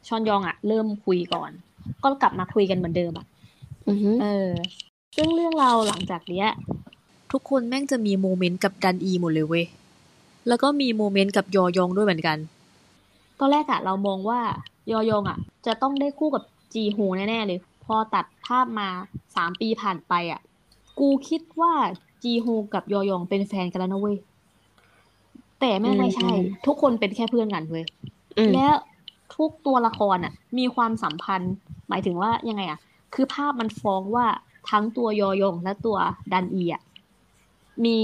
[0.07, 1.51] ชอนยองอะเริ่มคุยก่อน
[2.03, 3.25] ก็กลับมาคุยกันเหมือนเดิมอะ
[3.87, 4.51] อือฮึเออ
[5.15, 6.47] ซึ่งเรื่องราวหลังจากเนี้ย
[7.31, 9.65] ทุกคนแม่งจะมีโมเมนต์กับดันอีหมดเลยเว้ย
[10.47, 12.37] แล้วก็มีโมเมนต์กับยอยองด้วยเหมือนกัน
[13.39, 14.39] ตอนแรกอะเรามองว่า
[14.91, 18.87] ยอยองอะจะต้องได้คู่กับจีฮูแน่ๆเลย พอตัดภาพมา
[19.35, 20.41] สามปีผ่านไปอะ
[20.99, 21.73] กูคิดว่า
[22.23, 24.17] จีฮูกับยอยองเป็นแฟนกันแล้วนะเว้ย
[25.59, 26.31] แต่แม่งไม่ใช่
[26.65, 27.85] ทุกคนเป็นแค่เพื่อนกันเว้ย
[28.37, 28.67] อืมและ
[29.35, 31.53] ทุกตัวละครอะ มีความสัมพันธ์
[31.89, 32.79] หมายถึงว่ายังไงอะ
[33.13, 34.25] คือภาพมันฟ้องว่า
[34.69, 35.97] ทั้งตัวยอยงและตัว
[36.33, 36.81] ดันอีอะ
[37.85, 37.99] มี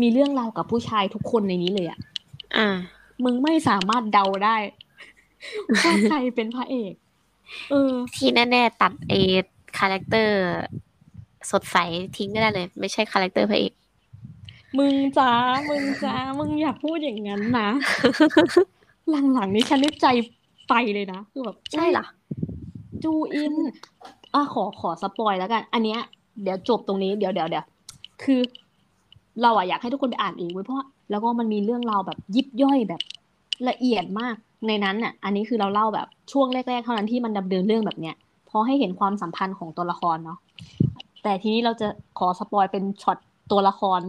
[0.00, 1.98] มีเรื่องราวกับผู้ชายทุกคนในนี้เลยอะ
[2.56, 2.68] อ่า
[3.24, 4.56] มึงไม่สามารถเดาได้
[5.84, 6.94] ว่าใครเป็นพระเอก
[7.70, 9.14] เออ ที่แน่ๆตัดเอ
[9.78, 10.42] character
[11.50, 11.76] สดใส
[12.16, 13.72] ทิ้งก็ได้เลย ไม่ใช่ character พระเอก
[14.78, 15.30] มึงจ้า
[15.68, 17.68] มึงจ้ามึงอย่าพูดอย่างนั้นนะ
[19.34, 20.06] หลังๆนี้ฉันนี่ใจ
[20.68, 22.04] ไปเลยนะคือแบบใช่เหรอ
[23.02, 23.54] จูอิน
[24.34, 26.00] อะขอขอ spoil แล้วกัน อันเนี้ย
[26.42, 27.64] เดี๋ยวจบตรงนี้เดี๋ยวเดี๋ยวเดี๋ยว
[28.22, 28.40] คือ
[29.42, 33.00] เราอะอยากให้ทุกคนไปอ่านเองเว้ยเพราะว่าแล้วก็มันมีเรื่องราวแบบยิบย่อยแบบ
[33.68, 34.34] ละเอียดมาก
[34.66, 38.16] ในนั้นน่ะ อันนี้คือเราเล่าแบบช่วงแรกๆเท่านั้นที่มันดำเนินเรื่องแบบเนี้ย
[38.48, 40.38] พอให้เห็นความสัมพันธ์ของตัวละครเนาะ
[41.22, 43.18] แต่ทีนี้เราจะขอ spoil เป็นช็อต
[43.50, 44.00] ตัวละคร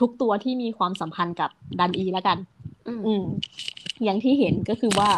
[0.00, 2.38] ทุกตัวที่มีความสัมพันธ์กับดันอีแล้วกัน
[2.88, 3.22] อืมอืม
[4.04, 5.08] อย่างที่เห็นก็คือว่า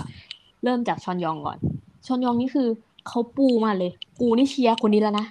[0.64, 1.58] เริ่มจากชอนยองก่อน
[2.06, 2.68] ชอนยองนี่คือ
[3.08, 5.26] เขาปูมาเลย กูนี่เชียร์คนนี้แล้วนะ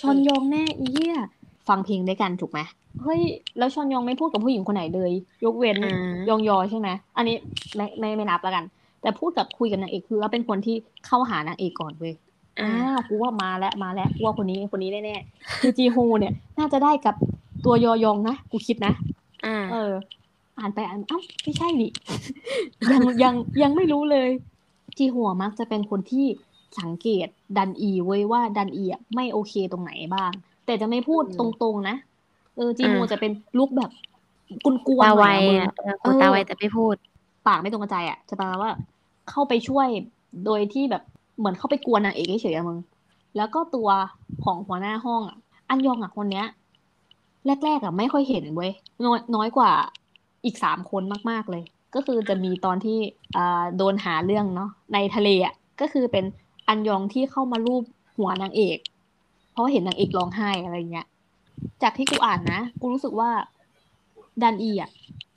[0.00, 1.16] ชอนยองแน่อีเหี้ย
[1.68, 2.60] ฟังเพลงด้วยกันถูกไหม
[3.02, 3.20] เฮ้ย
[3.58, 5.12] แล้วชอนยองไม่พูดกับผู้หญิงคนไหนเลย
[5.44, 5.96] ยกเว้นอ่า
[6.28, 7.36] ยองยอใช่ไหมอันนี้
[7.76, 8.64] ไม่ไม่ไม่นับแล้วกัน
[9.02, 10.76] แต่พูดกับคุยกับนางเอกคือว่าเป็นคนที่
[11.06, 12.14] เข้าหานางเอกก่อนเว้ย
[12.60, 17.14] อ่าอ้าวกูว่ามาแล้วมาแล้วกูว่าคนนี้คนนี้แน่ๆคือจีโฮเนี่ย น่าจะได้กับ
[17.64, 18.92] ตัวยอยองนะกูคิดนะ
[19.46, 19.92] อ่าเออ
[20.58, 21.90] อ่านไปอ่านเอ้าไม่ใช่นี่
[22.92, 24.30] ยังยังยังไม่รู้เลย
[24.98, 26.26] จีหัวมักจะเป็นคนที่
[26.80, 27.26] สังเกต
[27.58, 30.30] ดันอีเว้ยว่าดันอีอะไม่โอเคตรงไหนบ้าง
[30.66, 31.96] แต่จะไม่พูดอืมตรงๆนะ
[32.56, 33.90] เออจีโฮอ่าจะเป็นลุกแบบ
[34.64, 36.94] กุนกวนตาๆหไวน่อยอะมึงอะเออเออตาไวแต่ไม่พูด
[37.46, 38.70] ปากไม่ตรงกระจายอะจะแปลว่า
[39.30, 39.88] เข้าไปช่วย
[40.44, 41.02] โดยที่แบบ
[41.38, 42.78] เหมือนเข้าไปกวนนางเอกเฉยๆอะมึง
[43.36, 43.88] แล้วก็ตัว
[44.44, 45.36] ของหัวหน้าห้องอะ
[45.68, 46.46] อันยองอะคนเนี้ย
[47.64, 48.72] แรกๆอะไม่ค่อยเห็นเว้ย
[49.04, 49.72] น้อยน้อยกว่า
[50.44, 51.62] อีกสามคนมากๆเลย
[51.94, 52.98] ก็คือจะมีตอนที่
[53.36, 56.24] อ่าโดนหาเรื่องเนาะในทะเลอะก็คือเป็น
[56.68, 57.82] อันยองที่เข้ามารูป
[58.18, 58.78] หัวนางเอก
[59.52, 61.06] เพราะเห็นนางเอกร้องไห้อะไรเงี้ย
[61.82, 63.30] จากที่กูอ่านนะ กูรู้สึกว่า
[64.42, 64.90] ดันอีอะ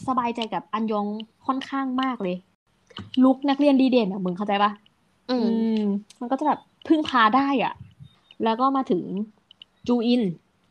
[0.07, 1.05] สบายใจกับอันยอง
[1.47, 2.35] ค่อนข้างมากเลย
[3.23, 4.71] ลุกนักเรียนดีเด่นอะมึงเข้าใจปะ
[5.31, 5.83] อืมอืม
[6.19, 7.73] มันก็จะแบบพึ่งพาได้อะ
[8.43, 9.01] แล้วก็มาถึง
[9.87, 10.21] จูอิน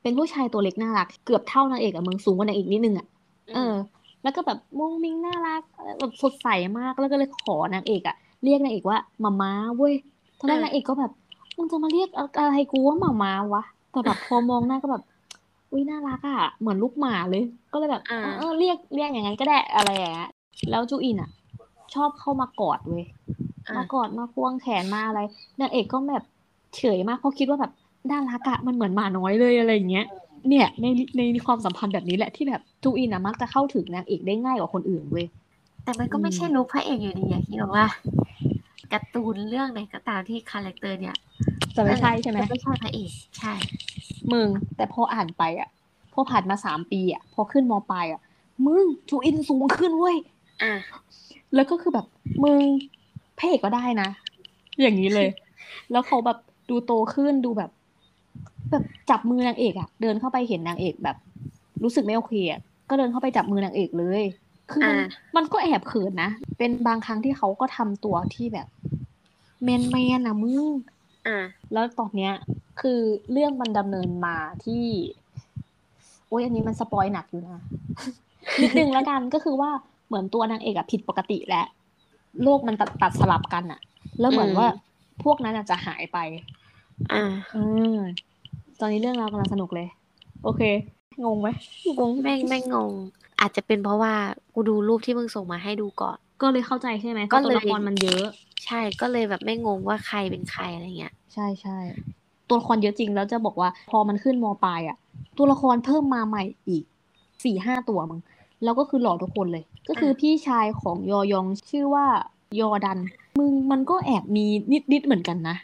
[0.02, 3.06] เป็นผู้ชายตัวเล็กน่ารัก เกือบเท่านางเอกอะมึงสูงกว่านางเอกนิดนึงอะ
[3.54, 3.74] เออ
[4.22, 5.62] แล้วก็แบบมุ้งมิ้งน่ารัก
[6.00, 9.94] แบบสดใสมากแล้วก็เลยขอนางเอกอะเรียกนางเอกว่ามาม้าเว้ย
[10.38, 11.12] ตอนแรกอะนางเอกก็แบบ
[11.56, 15.02] มึงจะมาเรียกอะไรกูว่ามาม้าวะ แต่แบบพอมองหน้าก็แบบ
[15.70, 20.30] อุ้ยน่ารักอะเหมือนลูกหมาเลย ก็เลยแบบอ่าเออเออเรียกเรียกอย่างนั้นก็ได้อะไรอย่างเงี้ย
[20.70, 21.30] แล้วจูอินอะ
[21.94, 23.04] ชอบเข้ามากอดเว้ย
[23.68, 25.20] อะมากอดมาควงแขนมาอะไร
[25.60, 26.24] นางเอกก็แบบ
[26.76, 27.72] เฉยมากเพราะคิดว่าแบบ
[28.10, 30.06] น่ารักอะมันเหมือนหมาน้อยเลยอะไรอย่างเงี้ย
[30.48, 35.26] เนี่ยในในความสัมพันธ์แบบนี้แหละที่แบบจูอินอะมักจะเข้าถึงนางเอกได้ง่ายกว่าคนอื่นเว้ย
[35.84, 37.86] แต่มันก็ไม่อืมใช่ลุคพระเอกอยู่ดีอะคิดว่า
[38.92, 41.16] การ์ตูนเรื่องไหนก็ตามที่ character เนี่ย
[41.76, 43.54] จะไม่ใช่ใช่ไหมจะไม่ใช่พระเอกใช่
[44.32, 45.68] มึงแต่พออ่านไปอะ
[46.12, 48.20] พอผ่านมาสามปีอะพอขึ้นมปลายอะ
[48.66, 50.16] มึงจูอินสูงขึ้นเว้ย
[50.62, 50.72] อะ
[51.54, 52.06] แล้วก็คือแบบ
[52.44, 52.60] มึง
[53.38, 54.08] พระเอกก็ได้นะ
[54.80, 55.28] อย่างนี้เลย
[55.92, 56.38] แล้วเขาแบบ
[56.70, 57.70] ดูโตขึ้นดูแบบ
[58.70, 61.16] แบบจับมือนางเอกอะเดินเข้าไปเห็นนางเอกแบบ
[61.82, 64.22] รู้สึกไม่โอเคอะก็เดินเข้าไปจับมือนางเอกเลย
[64.72, 68.66] คือมันอ่ามันก็แอบเขินนะ เป็นบางครั้งที่เขาก็ทำตัวที่แบบ
[69.62, 70.64] แมนแมนอะมึง
[71.28, 71.38] อะ
[71.72, 72.32] แล้วตอนเนี้ย
[72.80, 73.00] คือ
[73.32, 74.84] เรื่องมันดำเนินมาที่
[76.28, 77.62] โอ้ยอันนี้มันสปอยหนักอยู่นะ
[78.62, 79.70] นิดนึงแล้วกันก็คือว่า
[80.10, 81.62] เหมือนตัวนางเอกอะผิดปกติและ
[82.42, 83.80] โลกมันตัดตัดสลับกันอะ
[84.20, 84.66] แล้วเหมือนว่า
[85.24, 86.18] พวกนั้นอะจะหายไป
[87.12, 87.58] อะเอ
[87.96, 87.98] อ
[88.80, 89.88] ตอนนี้เรื่องราวกำลังสนุกเลย
[90.44, 90.62] โอเค
[91.24, 91.48] งงไหม
[91.98, 92.92] งงไม่ไม่งง
[93.40, 94.14] อาจจะเป็นเพราะว่า
[94.54, 98.26] กูดูรูปที่มึงส่งมาให้ดูก่อน ก็เลยเข้าใจใช่ไหมก็ก็เลยตัวละครมันเยอะ
[98.64, 101.78] ใช่ก็เลยแบบไม่งงว่าใครเป็นใครอะไรเงี้ย ใช่ใช่
[102.48, 104.96] ตัวละครเยอะจริงแล้วจะบอกว่าพอมันขึ้นมปลายอะ
[105.38, 106.84] ตัวละครเพิ่มมาใหม่อีก
[107.44, 108.20] สี่ห้าตัวมึง
[108.64, 112.06] แล้วก็คือหล่อทุกคนเลย ก็คือพี่ชายของยอยองชื่อว่า
[112.60, 112.98] ยอดัน
[113.38, 115.56] มึงมันก็แอบมีนิดนิดๆเหมือนกันนะ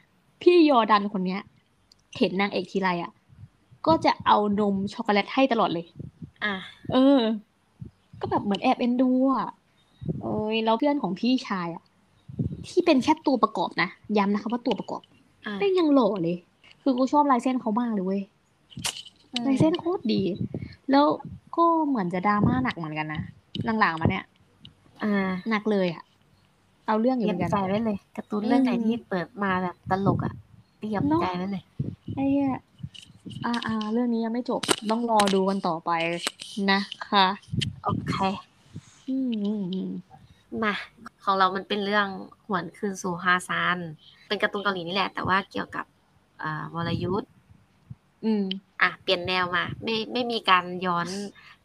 [0.43, 1.41] พี่ยอดันคนเนี้ย
[2.19, 3.13] เห็นนางเอกทีไรอะ
[3.87, 5.87] ก็จะเอานมช็อกโกแลตให้ตลอดเลย
[6.45, 6.55] อะ
[6.93, 7.21] เออ
[8.21, 9.49] ก็แบบเหมือนแอบเอ็นดูอะ
[10.23, 11.83] เอ้ยแล้วเพื่อนของพี่ชายอะ
[12.69, 15.03] ที่เป็นแค่ตัวประกอบนะย้ำนะคะว่าตัวประกอบ
[15.47, 16.37] อะแม่งยังหล่อเลย
[16.83, 18.23] คือกูชอบลายเส้นเขามากเลยเว้ย
[19.47, 20.23] ลายเส้นโคตรดี
[20.91, 21.07] แล้ว
[21.57, 23.21] ก็เหมือนจะดราม่าหนักเหมือนกันนะ
[23.81, 24.25] หลังๆมาเนี่ย
[25.03, 26.03] อ่าหนักเลยอะ
[26.87, 30.33] เอาเรื่องอเตยู่รีเหยมืมอนกัน ใจไว้เลยการ์ตูนเรื่องไหนอืม ที่เปิดมาแบบตลกอะ
[30.79, 31.63] เตรียมเนอะใจไว้เลย
[32.15, 32.53] ไอ้เหี้ย
[33.45, 35.91] อ่าอ่าเรื่องนี้ยังไม่จบต้องรอดูกันต่อไป
[36.73, 37.27] นะคะ
[37.83, 38.15] โอเค
[39.09, 39.91] อืมอืมอืม
[40.63, 40.75] มา
[41.25, 42.07] ของเรามันเป็นเรื่อง
[42.49, 43.79] หวนคืนสู่ฮาซาน
[44.29, 45.85] เป็นการ์ตูนเกาหลีนี่แหละ แต่ว่าเกี่ยวกับ
[46.43, 47.31] อ่าวรยุทธ์
[48.25, 48.45] อืม
[48.83, 51.09] อะ เปลี่ยนแนวมา ไม่ไม่มีการย้อน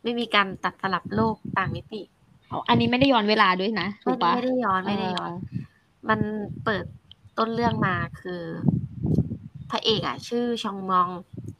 [0.04, 2.02] ไม่มีการตัดสลับโลกต่างมิติ
[2.50, 5.32] เอาอันนี้ไม่ได้ย้อนเวลาด้วยนะถูไม่กได้ปะไม่ได้ย้อนไม่ได้ย้อน
[6.06, 6.20] เมัน
[6.64, 6.84] เปิด
[7.38, 8.42] ต้นเรื่องมาคือ
[9.72, 11.10] พระเอกอะ ชื่อชองมอง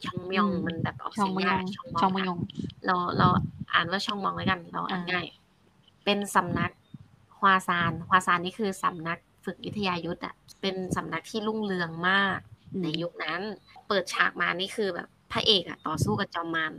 [0.04, 2.38] ชองมยองอืมมันแบบออกชองเสียงมยยาอกงชองมองชองมยอง
[2.86, 3.26] เราเรา
[3.74, 5.26] อ่านว่าชองมองแล้วกัน เราอ่านอ่าง่าย
[6.04, 6.70] เป็นสำนัก
[7.38, 12.51] ฮวาซานฮวาซานนี่คือสำนักฝึกวิทยายุทธ์อะ เป็นสำนักที่รุ่งเรืองมากอืม
[12.82, 13.40] ในยุคนั้น
[13.88, 16.72] เปิดฉากมานี่คือแบบพระเอกอะต่อสู้กับจอมมาร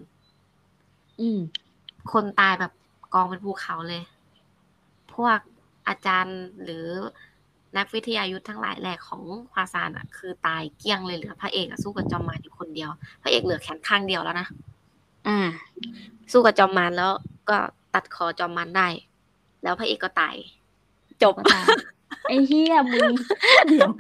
[1.20, 1.40] อืม
[2.12, 2.72] คนตายแบบ
[3.14, 4.04] กองเป็นภูเขาเลย
[5.14, 5.38] พวก
[5.88, 6.88] อาจารย์หรือ
[7.78, 12.90] นักวิทยายุทธ์ทั้งหลายแหล่ของควาซานอะคือตายเกลี้ยงเลยเหลือพระเอกอะสู้กับจอมมารอยู่คนเดียว
[13.24, 14.48] พระเอกเหลือแขนข้างเดียวแล้วนะ
[15.28, 15.40] อ่า
[16.32, 17.12] สู้กับจอมมารแล้ว
[17.50, 17.58] ก็
[17.94, 18.88] ตัดคอจอมมารได้
[19.64, 20.36] แล้วพระเอกก็ตาย
[21.24, 21.66] จบก็ตาม
[22.28, 23.14] ไอ้เฮียมึง
[23.68, 23.92] เดี๋ยว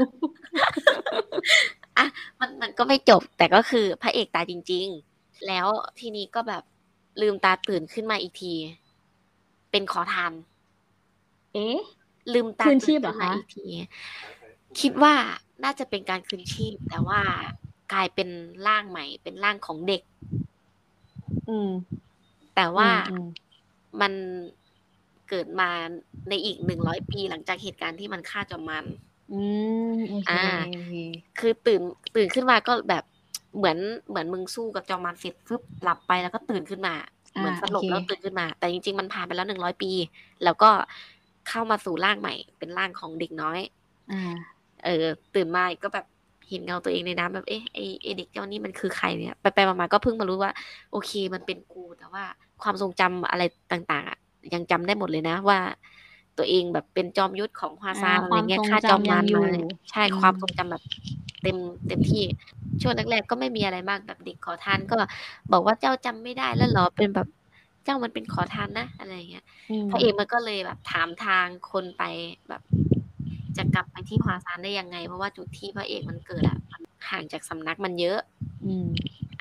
[2.39, 5.67] มันมันก็ไม่จบ แต่ก็คือพระเอกตายจริง ๆ แล้ว
[5.99, 6.63] ทีนี้ก็แบบ
[7.21, 8.53] ลืมตาตื่นขึ้นมาอีกที
[9.71, 10.31] เป็นขอทาน
[11.53, 11.79] เอ๊ะ
[12.33, 13.65] ลืมตาคืนชีพตื่เหรอคะขึ้นมาอีกที
[14.79, 15.13] คิดว่า
[15.63, 17.21] น่าจะเป็นการคืนชีพ แต่ว่า
[17.93, 18.29] กลายเป็น
[18.67, 20.01] ร่างใหม่ เป็นร่างของเด็ก
[21.49, 21.71] อืม
[22.55, 23.27] แต่ว่าอืม
[24.01, 24.13] มัน
[25.29, 25.69] เกิดมา
[26.29, 28.85] ในอีกหนึ่งร้อยปีหลังจากเหตุการณ์ที่มันฆ่าจอมมัน
[29.31, 29.39] อื
[29.91, 30.93] ม โอเคอ่า โอเค
[31.39, 31.81] คือตื่น
[32.15, 33.03] ตื่นขึ้นมาก็แบบ
[33.57, 33.77] เหมือน
[34.09, 36.93] เหมือนมึงสู้กับจอมมันเสร็จฟึบหลับไปแล้วก็ตื่นขึ้นมา
[37.37, 39.91] อ่า เหมือนสลบโอเค แล้วตื่นขึ้นมา แต่จริงๆมันผ่านไปแล้วหนึ่งร้อยปี
[40.43, 40.69] แล้วก็
[41.49, 43.59] เข้ามาสู่ร่างใหม่ เป็นร่างของเด็กน้อย
[44.11, 44.35] อ่า
[44.85, 45.05] เออ
[45.35, 46.05] ตื่นมาก็แบบ
[46.49, 50.51] เห็นเงาตัวเองในน้ำแบบเอ๊ะไอไอเด็กเจ้านี่มันคือใครเนี่ยไปไปๆมาๆก็เพิ่งมารู้ว่า
[50.91, 52.23] โอเคมันเป็นกูแต่ว่า
[52.63, 54.17] ความทรงจำอะไรต่าง ๆ อะ
[54.53, 55.59] ยังจำได้หมดเลยนะว่า
[56.37, 59.49] ตัวเองแบบเป็นจอมยุทธของฮวาซานอ่าอะไรเงี้ยความทรงฆ่าจอมมารจำยังอยู่มา
[59.91, 60.83] ใช่อืมความทรงจำแบบ
[61.41, 62.23] เต็มเต็มที่
[62.81, 64.95] ช่วงแรกๆก็ไม่มีอะไรมากแบบเด็กขอทานก็
[65.51, 67.27] บอกว่าเจ้าจำไม่ได้แล้วเหรอเป็นแบบ
[67.85, 72.03] เจ้ามันเป็นขอทานนะอะไรเงี้ยอืมพระเอกมันก็เลยแบบถามทางคนไป
[72.49, 72.61] แบบ
[73.57, 78.19] จะกลับไปที่ที่ฮวาซานได้ยังไง เพราะว่าจุดที่พระเอกมันเกิดอะมันห่างจากสำนักมันเยอะ
[78.65, 78.87] อืม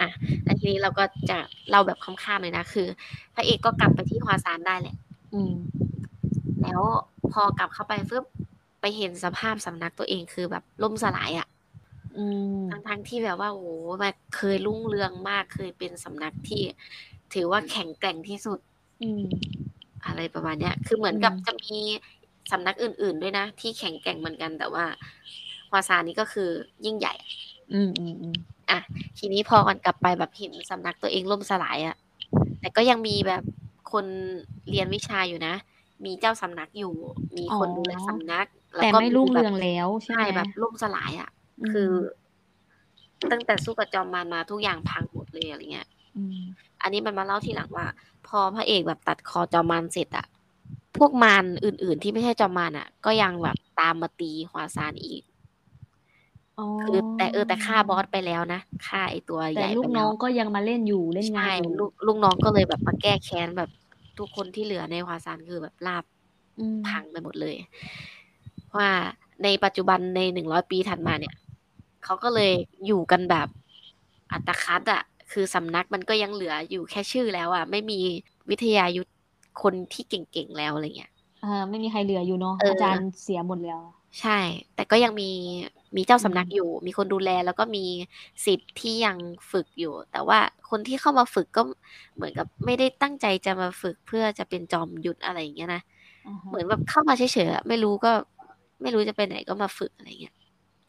[0.01, 0.09] อะ
[0.45, 1.39] แล้วทีนี้เราก็จะ
[1.71, 2.89] เล่าแบบค่ำๆเลยนะคือ
[3.35, 4.97] พระเอกก็กลับไปที่ฮวาซานได้แหละ
[5.35, 5.53] อืม
[6.63, 6.83] แล้ว
[7.33, 8.25] พอกลับเข้าไปฟึบ
[8.81, 11.49] ไปเห็นสภาพสำนักตัวเองคือแบบล่มสลายอะ่ะ
[12.17, 12.25] อื
[12.67, 13.69] มทั้งทั้งๆที่แบบว่าโอ้โห
[14.03, 16.63] มันเคยรุ่งเรืองมากเคยเป็นสำนักที่
[17.35, 18.59] ถือว่าแข็งแกร่งที่สุด
[19.01, 19.53] อืม
[20.07, 21.79] อะไรประมาณเนี้ย คือเหมือนกับอืมจะมี
[22.53, 24.85] สำนักอื่น ๆด้วยนะ ที่แข็งแกร่งเหมือนกัน แต่ว่า
[25.71, 26.51] ฮวาซานนี่ก็คือ
[26.85, 27.29] ยิ่งใหญ่อะ
[27.73, 28.37] อืมอืมอืม
[28.71, 28.79] อะ
[29.19, 31.97] ทีนี้พอกันกลับไปแบบเห็นสำนักตัวเองล่มสลายอะ่ะ
[32.61, 33.43] แต่ก็ยังมีแบบ
[33.93, 34.07] คน
[34.71, 35.55] เรียนวิชาอยู่นะ
[36.05, 36.95] มีเจ้าสำนักอยู่
[37.37, 38.47] มีคนดูแลสำนัก
[38.79, 41.31] ล้วแต่ก็ไม่รุ่งเรืองแบบแล้วใช่ใช่ไหมแบบล่มสลายอะ่ะ
[41.63, 41.91] มคือ
[43.31, 46.39] ตั้งแต่สู้กับจอมมารมาทุกอย่างพังหมดเลยอะไรเงี้ยอืม
[46.83, 47.87] อันนี้มันมาเล่าทีหลังว่า
[48.27, 50.27] พอพระเอกแบบตัดคอจอมมารเสร็จอะ
[50.99, 55.23] พวกมารอื่น ๆ ที่ไม่ใช่จอมมารอะก็ยังแบบตามมาตีฮวาซานอีก
[56.59, 63.71] อ๋อคือแต่เออแต่ฆ่าบอสไปแล้วนะฆ่าไอตัวใหแต่ญ่ลูไปกแล้น้อวงก็ยังมาเล่นอยู่เล่นงาใช่นอยู่ลูกลูกน้องก็เลยแบบมาแก้แค้นแบบ
[64.19, 66.05] ทุกคนที่เหลือในฮวาซานคือแบบลาบ
[66.59, 67.57] อืมพังไปหมดเลย
[68.77, 68.91] ว่า
[69.45, 71.35] ในปัจจุบันในหนึ่งร้อยปีถัดมาเนี่ย
[72.05, 72.53] เขาก็เลย
[72.87, 73.49] อยู่กันแบบ
[74.33, 78.01] อัตคัดอะคือสำนักมันก็ยังเหลืออยู่แค่ชื่อแล้วอะไม่มี
[78.51, 79.11] วิทยายุทธ
[79.63, 83.81] คนที่เก่งๆแล้วอะไรเงี้ยอ่าไม่มีใครเหลืออยู่เนาะเออออาจารย์เสียหมดแล้ว
[84.21, 84.31] ใช่
[84.75, 85.25] แต่ก็ยังมี
[85.97, 87.85] มีเจ้าสำนักอืมอยู่ มีคนดูแลแล้วก็มี
[88.47, 89.17] สิทธิ์ที่ยัง
[89.51, 90.39] ฝึกอยู่ แต่ว่า
[90.71, 91.63] คนที่เข้ามาฝึกก็
[92.15, 98.13] เหมือนกับไม่ได้ตั้งใจจะมาฝึกเพื่อจะเป็นจอมยุทธอะไรอย่างเงี้ยนะาฮะเหมือนแบบเข้ามาเฉยๆอะไม่รู้ก็
[98.83, 100.35] ไม่รู้จะไปไหนก็มาฝึกอะไรเงี้ย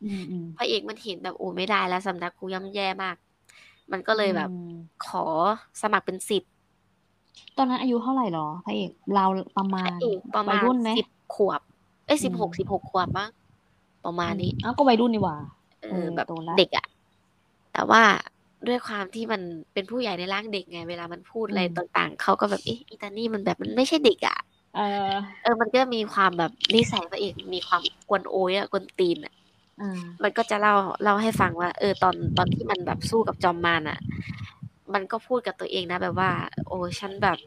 [0.03, 3.15] อืมอืมพระเอกมันเห็นแบบโอ้ไม่ได้แล้วสำนักกูย่ำแย่มาก
[3.91, 4.69] มันก็เลยแบบอืม
[5.05, 5.25] ขอ
[5.81, 6.51] สมัครเป็นสิทธิ์
[7.57, 9.25] ตอนนั้นอายุเท่าไหร่หรอพระเอกเรา
[9.57, 11.61] ประมาพณระเอกประวัมายณรุ่นไหมสิบขวบ
[12.05, 13.29] เอ้ยอืสิบหกมสิบหกขวบมั้ง
[14.05, 15.35] ประมาณนี้อ้าวก็วัยรุ่นนี่หว่า
[15.81, 16.85] เอเอออแบบโตแล้วเด็กอะ
[17.73, 18.01] แต่ว่า
[18.67, 19.41] ด้วยความที่มัน
[19.73, 24.37] เป็นผู้ใหญ่ในร่างเด็กไง เวลามันพูดอะไรอืมต่างๆเขาก็แบบเอ๊ะอีตานี่มันแบบมันไม่ใช่เด็กอะ
[24.75, 25.11] เออ
[25.43, 29.33] เออ มันก็มีความแบบนิสัยพระเอกมีความกวนโอยอะกวนตีนอะ
[29.81, 33.99] อ่ามันก็จะเล่าเล่าให้ฟังว่า เออ ตอนตอนที่มันแบบสู้กับจอมมารอะ
[34.93, 36.31] มันก็พูดกับตัวเองนะ แบบว่า
[36.67, 37.37] โอ้ฉันแบบ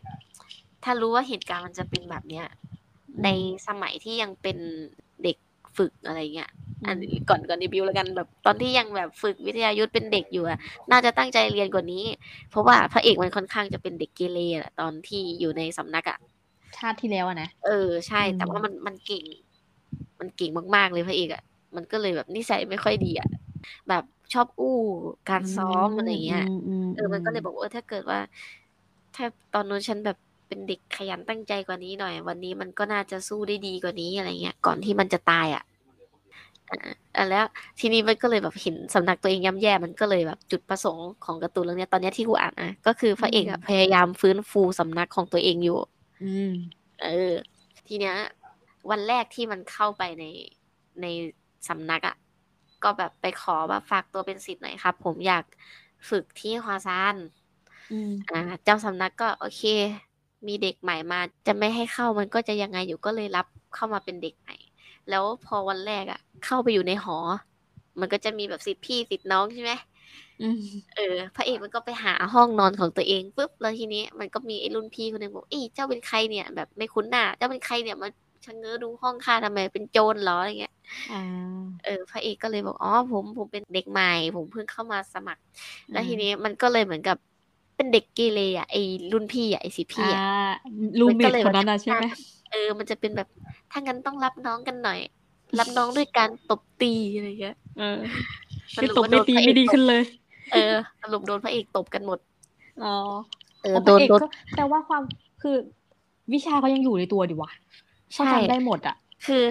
[0.84, 2.46] ถ้ารู้ว่าเหตุการณ์มันจะเป็นแบบเนี้ย
[3.24, 3.28] ใน
[3.68, 5.05] สมัยที่ยังเป็นเด็ก
[5.76, 6.50] ฝึกอะไรเงี้ย
[6.88, 10.58] อันนี้ก่อนก่อนดีบิวแล้วกันแบบตอนที่ยังแบบฝึกวิทยายุทธเป็นเด็กอยู่อะ
[10.90, 12.04] น่าจะตั้งใจเรียนกว่านี้
[12.50, 16.18] เพราะว่าพระเอกมันค่อนข้างจะเป็นเด็กเกเรอะตอนที่อยู่ในสำนักอะ
[16.76, 19.24] ชาติที่แล้วอะนะเออใช่อืมแต่ว่ามันมันเก่ง
[20.20, 21.42] มันเก่งมากๆเลยพระเอกอะ
[21.76, 23.28] มันก็เลยแบบนิสัยไม่ค่อยดีอะ
[23.88, 24.76] แบบชอบอู้
[25.30, 26.50] การซ้อมอะไรเงี้ยม
[26.84, 28.18] มเออมันก็เลยบอกว่าเออถ้าเกิดว่า
[29.16, 30.16] ถ้าตอนนู้นฉันแบบ
[30.48, 35.64] เป็นเด็กขยันตั้งใจกว่านี้หน่อย วันนี้มันก็น่าจะสู้ได้ดีกว่านี้อะไรเงี้ย ก่อนที่มันจะตายอะ
[36.70, 36.78] อะ
[37.16, 37.44] อะแล้ว
[37.80, 45.78] ทีนี้มันก็เลยแบบเห็นสำนักตัวเองย่ำแย่ มันก็เลยแบบจุดประสงค์ของการ์ตูนเรื่องเนี้ยตอนเนี้ยที่กูอ่านนะก็คือพระเอกอะพยายามฟื้นฟูสำนักของตัวเองอยู่
[46.22, 46.52] อืม
[47.02, 47.32] เออ
[47.86, 48.16] ทีเนี้ย
[48.90, 50.24] วันแรกที่มันเข้าไปใน
[51.02, 51.06] ใน
[51.68, 52.16] สำนักอะ่ะ
[52.84, 55.44] ก็แบบไปขอแบบฝากตัวเป็นศิษย์หน่อยครับ ผมอยาก
[56.10, 57.16] ฝึกที่ฮวาซาน
[57.92, 59.62] อืมอ่า เจ้าสำนักก็โอเค
[60.48, 64.56] มีเด็กใหม่มา จะไม่ให้เข้ามันก็จะยังไงอยู่ก็เลยรับเข้ามาเป็นเด็กใหม่
[65.10, 67.16] แล้วพอวันแรกอะ่ะ เข้าไปอยู่ในหอ
[68.00, 69.72] มันก็จะมีแบบศิษย์พี่ศิษย์น้องใช่ไหม
[70.40, 70.62] อืม
[70.94, 78.08] เออ พระเอกมันก็ไปหาห้องนอนของตัวเองปุ๊บแล้วทีนี้มันก็มีไอ้รุ่นพี่คนหนึงบอกเอ้ยเจ้าเป็นใครเนี่ย แบบไม่คุ้นหน้า เจ้าเป็นใครเนี่ยมา
[78.44, 80.74] ชะเง้อดูห้องข้าทำไมเป็นโจรเหรออะไรเงี้ย
[81.10, 81.20] อ่า
[81.84, 85.42] เออ พระเอกก็เลยบอกอ๋อผมผมเป็นเด็กใหม่ ผมเพิ่งเข้ามาสมัคร
[85.92, 87.16] แล้วทีนี้มันก็เลยเหมือนกับ
[87.76, 90.22] เป็นเด็กเกเรอะไอ้รุ่นพี่อะไอ้สิพี่อ่าอะ
[91.00, 92.04] ลูเมก็ทเลยคนนั้นนะใช่ไหม
[92.50, 93.28] เออ มันจะเป็นแบบ
[93.70, 95.00] ถ้างั้นต้องรับน้องกันหน่อย
[95.58, 97.98] รับน้องด้วยการตบตีอะไรเงี้ยเออ
[98.76, 100.02] สคือรุปตกว่าไม่โดนตีพระเอกไม่ดีตบขึ้นเลย
[100.52, 102.18] เออสรุปโดนพระเอกตบกันหมด
[102.84, 102.94] อ๋อ
[103.62, 105.02] เออโอ้พโดระนเอกโดนก็แปลว่าความ
[105.42, 105.56] คือ
[106.32, 107.50] วิชาเขายังอยู่ในตัวดิวะ
[108.12, 109.42] เขาใช่จำได้หมดอะ คือ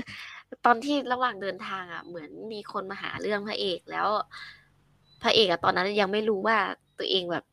[0.65, 4.07] ตอนที่ระหว่างเดินทางอะ เหมือนมีคนมาหาเรื่องพระเอกแล้ว
[5.23, 6.57] พระเอกอะตอนนั้นยังไม่รู้ว่า
[6.99, 7.43] ตัวเองแบบ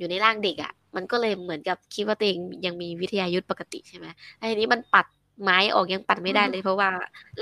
[0.00, 5.06] อยู่ในร่างเด็กอะ มันก็เลยเหมือนกับคิดว่าตัวเองยังมีวิทยายุทธปกติใช่ไหมแล้วทีนี้มันปัด
[5.42, 6.90] ไม้ออกยังปัดไม่ได้เลย เพราะว่า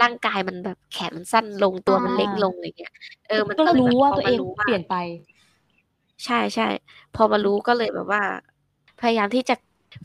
[0.03, 2.92] ร่างกายมันแบบแขนมันสั้นลงตัวมันเล็กลงอะไรเงี้ย
[3.29, 4.94] เออมันก็ก็เลยรู้แบบว่าพอตัวมาเองรู้ว่าเปลี่ยนไป
[6.25, 6.64] ใช่ใช่
[7.12, 8.23] พอมารู้ก็เลยแบบว่า
[8.99, 9.55] พยายามที่จะ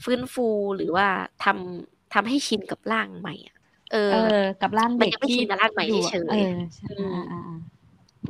[0.06, 0.42] ฟื้นฟู
[0.76, 1.08] หรือว่า
[1.40, 3.56] ทำทำให้ชินกับร่างใหม่อะ
[3.92, 4.18] เออเออ
[4.62, 6.36] กับร่างมันเด็กยังไม่ที่ชินกับร่างใหม่อยู่อะเฉยๆเออ
[6.76, 7.58] ใช่อืมอ่าอ่าอ่า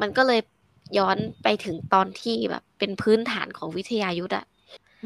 [0.01, 0.39] มันก็เลย
[0.97, 4.45] ย้อนไปถึงตอนที่แบบเป็นพื้นฐานของวิทยายุทธอะ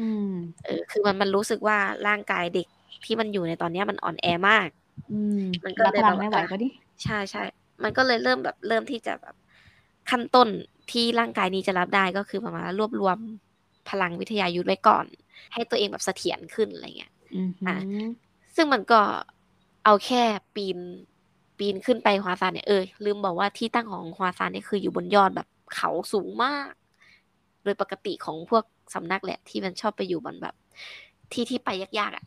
[0.00, 0.32] อืม
[0.64, 2.66] เออ คือมันมันรู้สึกว่าร่างกายเด็ก
[3.04, 4.68] ที่มันอยู่ในตอนเนี้ยมันอ่อนแอมาก
[5.12, 6.68] อืมมันก็รับเลยพลังแบบไม่ไหวอะก็ดิ
[7.02, 7.42] ใช่ใช่
[7.82, 9.34] มันก็เลยเริ่มแบบเริ่มที่จะแบบ
[10.10, 10.48] ขั้นต้น
[10.90, 13.18] ที่ร่างกายนี้จะรับได้ก็คือประมาณรวบรวม
[13.88, 15.06] พลังวิทยายุทธไว้ก่อน
[15.52, 17.78] ให้ตัวเองแบบเสถียรขึ้นอะไรเงี้ยอือหือ
[18.56, 19.00] ซึ่งมันก็
[19.84, 20.22] เอาแค่
[20.54, 20.78] ปีน
[21.58, 26.72] ปีนขึ้นไปฮวาซานเนี่ยเออลืมบอกว่าที่ตั้งของฮวาซานเนี่ยคืออยู่บนยอดแบบ เขาสูงมาก
[27.64, 30.54] โดยปกติของพวกสำนักแหละที่มันชอบไปอยู่บนแบบ
[31.32, 32.24] ที่ที่ไปยากๆอะ่ะ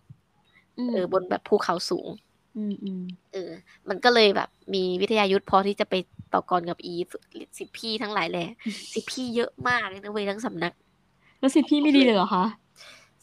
[0.90, 2.08] เออบนแบบภูเขาสูง
[2.58, 3.52] อืมอืมเออ
[3.90, 5.96] มันก็เลยแบบ มีวิทยายุทธพอที่จะไป
[6.34, 6.94] ต่อกรกับอี
[7.60, 8.48] สิบพี่ทั้งหลายแหละ
[8.94, 10.74] สิบพี่เยอะมากเลยนะเว้ยทั้งสำนัก
[11.40, 12.46] แล้วสิพี่ไม่ดีเลยเหรอคะ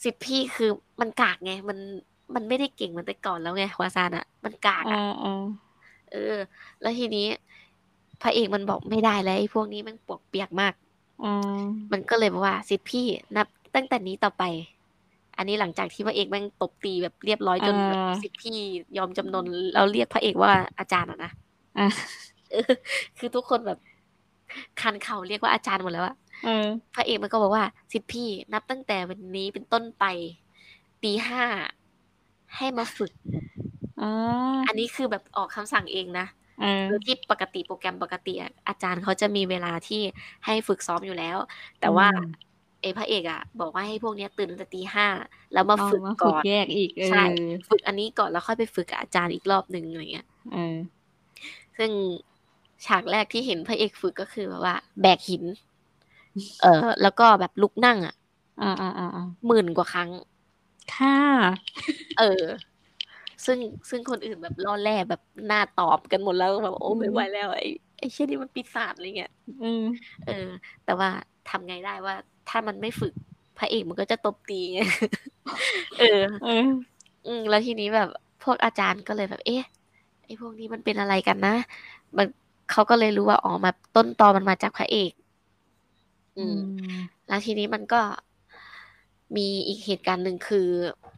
[0.04, 1.78] สิบพี่คือมันกากไง มัน
[2.34, 5.44] มันไม่ได้เก่งเหมือนแต่ก่อนแล้วไงวาซานอะมันกากอ่าอะอ่า
[6.12, 6.36] เออ
[6.80, 7.26] แล้วทีนี้
[8.22, 10.74] พระเอกมันบอกไม่ได้แล้วไอ้พวกนี้มันปวกเปียกมาก
[11.24, 14.44] อ่ามันก็เลยบอกว่าสิบพี่นับตั้งแต่นี้ต่อไป
[15.36, 18.56] อันนี้หลังจากที่พระเอกแม่งตบตีแบบเรียบร้อยจนแบบสิบพี่
[18.96, 21.30] ยอมจำนนเราเรียกพระเอกว่าอาจารย์อะนะ
[21.78, 21.88] อ่า
[22.52, 22.72] เออ
[23.18, 23.78] คือทุกคนแบบ
[24.80, 30.04] คันเข่าเรียกว่าอาจารย์หมดแล้วอะเออพระเอกมันก็บอกว่า สิทธิพี่นับตั้งแต่วันนี้เป็นต้นไป
[31.02, 31.44] ตีห้า
[32.56, 33.12] ให้มาฝึก
[34.00, 34.10] อ่า
[34.68, 36.26] อันนี้คือแบบออกคำสั่งเองนะ
[36.58, 40.02] เออโดยที่ปกติโปรแกรมปกติอะอาจารย์เขาจะมีเวลาที่
[40.46, 41.36] ให้ฝึกซ้อมอยู่แล้ว
[41.80, 42.48] แต่ว่าอืม
[42.82, 45.06] ไอ้พระเอกอะบอกว่าให้พวกเนี้ยตื่นตั้งแต่ตีห้า
[45.52, 47.32] แล้วมาเอาฝึกมาก่ฝึกอนแยกอีกเอใช่อ
[47.68, 50.76] ฝึกอันนี้ก่อนแล้วค่อยไปฝึกกับอาจารย์อีกรอบหนึ่งอะไรเงี้ยเออ
[51.78, 51.90] ซึ่ง
[52.86, 55.44] ฉากแรกที่เห็นพระเอกฝึกก็คือแบบว่า แบกหิน
[56.62, 58.14] เออแล้วก็แบบลุกนั่งอะ
[58.62, 60.10] อ่าอ่าอ่าอ่าหมื่นกว่าครั้ง
[60.92, 61.14] ค่ะ
[62.18, 62.44] เออ
[63.46, 63.58] ซึ่ง
[63.90, 69.84] ซึ่งคนอื่นแบบล่อแร่แบบหน้าตอบกันหมดแล้วแบบโอ้ไม่ไหวแล้วไอ้ไอ้เช่นนี้มันปีศาจอะไรเงี้ยเออ
[70.26, 70.48] เออ
[70.84, 71.08] แต่ว่า
[71.48, 72.14] ทำไงได้ว่า
[72.48, 73.12] ถ้ามันไม่ฝึก
[73.58, 74.80] พระเอกมันก็จะตบตีไง
[76.00, 76.68] เออเออ
[77.26, 78.08] อืมแล้วทีนี้แบบ
[78.44, 79.64] พวกอาจารย์ก็เลยแบบ เอ๊ะ
[80.24, 81.54] ไอ้พวกนี้มันเป็นอะไรกันนะ
[82.16, 82.26] มัน
[82.70, 85.12] เขาก็เลยรู้ว่าอ๋อมาต้นตอมันมาจากพระเอก
[86.38, 86.58] อืม
[87.28, 88.00] แล้วทีนี้มันก็
[89.36, 90.68] มีอีกเหตุการณ์หนึ่งคือ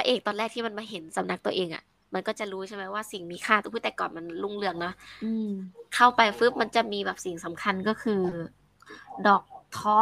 [0.00, 1.84] ระเอกตอนแรกที่มันมาเห็นสำนักตัวเองอะ่ะ
[2.14, 5.50] มันก็จะรู้ใช่ไหมว่าสิ่งมีค่าตัวแต่ก่อนมันรุ่งเรืองเนาะอืม
[5.94, 8.22] เข้าไปฟึบมันจะมีแบบสิ่งสำคัญก็คือ
[9.26, 9.44] ดอก
[9.76, 9.98] ท้อ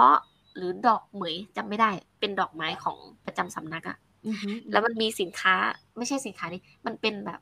[0.56, 5.54] หรือดอกเหมยจำไม่ได้ เป็นดอกไม้ของประจำสำนักอะอือหือแล้วมันมีสินค้า
[5.96, 7.40] ไม่ใช่สินค้านี่มันเป็นแบบ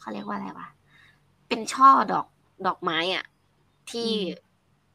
[0.00, 0.68] เขาเรียกว่าอะไรวะ
[1.48, 2.26] เป็นช่อดอก
[2.66, 3.24] ดอกไม้อะ
[3.90, 4.10] ที่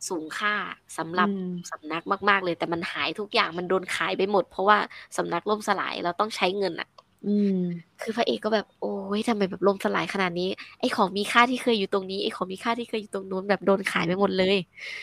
[0.09, 0.53] สูงค่า
[0.97, 4.77] สำหรับอืมสำนักมาก ๆ เลย แต่มันหายทุกอย่างมันโดนขายไปหมด เพราะว่า
[5.17, 6.89] สำนักล่มสลายเราต้องใช้เงินอะ
[7.27, 7.57] อืม
[8.01, 14.57] คือพระเอกก็แบบโอ้ยทำไมแบบล่มสลายขนาดนี้ไอ้ของมีค่าที่เคยอยู่ตรงนี้ไอ้ของมีค่าที่เคยอยู่ตรงนู้นแบบโดนขายไปหมดเลย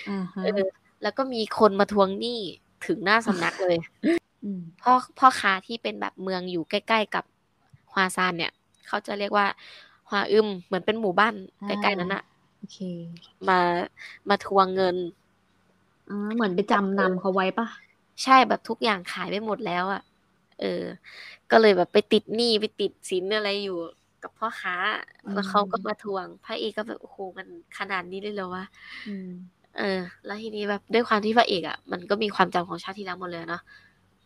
[0.09, 0.63] อ่าฮะเออ
[1.03, 2.39] แล้วก็มีคนมาทวงหนี้
[2.87, 3.77] ถึงหน้าสำนักเลย
[4.45, 7.25] อืมพ่อพ่อค้าที่เป็นแบบเมืองอยู่ใกล้ ๆ กับ
[7.93, 8.53] ฮวาซานเนี่ย
[8.89, 9.47] เขาจะเรียกว่า
[10.09, 11.35] ฮวาอึมเหมือนเป็นหมู่บ้าน
[11.67, 12.34] ใกล้ๆนั้นอะโอ
[12.73, 12.77] เค
[13.49, 13.61] มา
[14.29, 14.97] มาทวงเงิน
[16.09, 17.67] อ่าเหมือนไปจำนำเขาไว้ปะ
[18.23, 20.03] ใช่แบบทุกอย่างขายไปหมดแล้วอะ
[20.61, 20.83] เออ
[21.51, 23.79] ก็เลยแบบไปติดหนี้ไปติดสินอะไรอยู่
[24.23, 24.75] กับพ่อค้า
[25.33, 27.47] แล้วเขาก็มาทวงพระเอกก็แบบโอ้โหมัน
[27.79, 28.65] ขนาดนี้เลยเหรอวะ
[29.07, 29.31] อืม
[29.79, 33.63] เออ แล้วทีนี้แบบด้วยความที่พระเอกอะ มันก็มีความจำของชาติที่แล้วหมดเลยเนาะ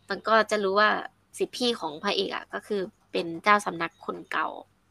[0.09, 0.89] มันก็จะรู้ว่า
[1.37, 4.47] สิทธิพี่ของพระเอกอะ ก็คือเป็นเจ้าสำนักคนเก่า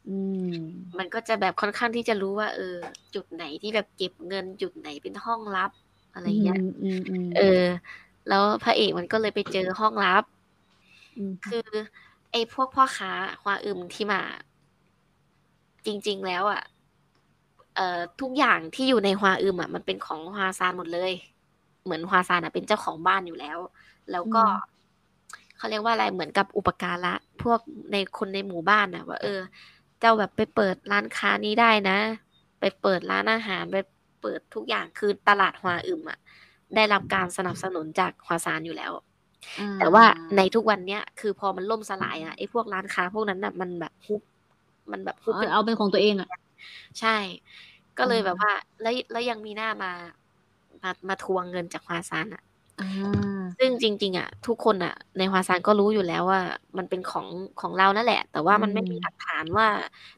[0.08, 0.16] อื
[0.50, 0.54] ม
[0.98, 2.76] มันก็จะแบบค่อนข้างที่จะรู้ว่า เออ
[3.14, 5.70] จุดไหนที่แบบเก็บเงินจุดไหนเป็นห้องลับ
[6.14, 7.64] อะไรเงี้ยอืมอืมอืมเออ
[8.28, 10.24] แล้วพระเอกมันก็เลยไปเจอห้องลับ
[11.30, 11.68] มคือ
[12.32, 14.20] ไอ้พวกพ่อค้าควาอึมที่มา
[15.86, 16.62] จริง ๆ แล้วอะ
[17.76, 21.12] เอ่อทุกอย่างที่อยู่ในฮวาอึมอะมันเป็นของฮวาซานหมดเลย
[21.84, 23.58] เหมือนฮวาซานอะเป็นเจ้าของบ้านอยู่แล้ว
[24.12, 24.42] แล้วก็
[25.56, 27.60] เขาเรียกว่าอะไรเหมือนกับอุปการะพวก
[27.92, 29.40] ในคนในหมู่บ้านอะ ว่า เออ
[30.00, 31.98] เจ้าแบบไปเปิดร้านค้านี้ได้นะ
[32.60, 33.76] ไปเปิดร้านอาหารไป
[34.20, 36.18] เปิดทุกอย่างคือตลาดฮวาอึมอะ
[36.74, 38.92] ได้รับการสนับสนุนจากฮวาซานอยู่แล้ว
[39.58, 40.04] อ่แต่ว่า
[40.36, 44.22] ในทุกวันเนี้ยคือพอมันล่มสลายอะไอ้พวกร้านค้าพวกนั้นอะมันแบบฮุบ
[44.92, 46.28] มันแบบฮุบเอาเป็นเอาเป็นของตัวเองอะ
[47.00, 47.16] ใช่
[47.98, 48.50] ก็เลยอ่าแบบว่า
[48.80, 49.92] แล้วแล้วยังมีหน้ามา
[50.82, 52.42] มามาทวงเงินจากฮวาซานอะ
[52.78, 52.86] อ่า
[53.58, 56.40] ซึ่งจริง ๆ อะ ทุกคนอะ ในฮวาซานก็รู้อยู่แล้วว่า
[56.78, 57.26] มันเป็นของ
[57.60, 59.66] ของเรานั่นแหละ แต่ว่ามันไม่มีหลักฐานว่า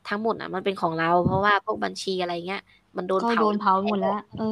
[0.07, 2.61] ทั้งหมดอะ มันเป็นของเรา เพราะว่าพวกบัญชีอะไรเงี้ย
[2.97, 4.45] มันโดนก็เผาโดนเผาหมดแล้วเออ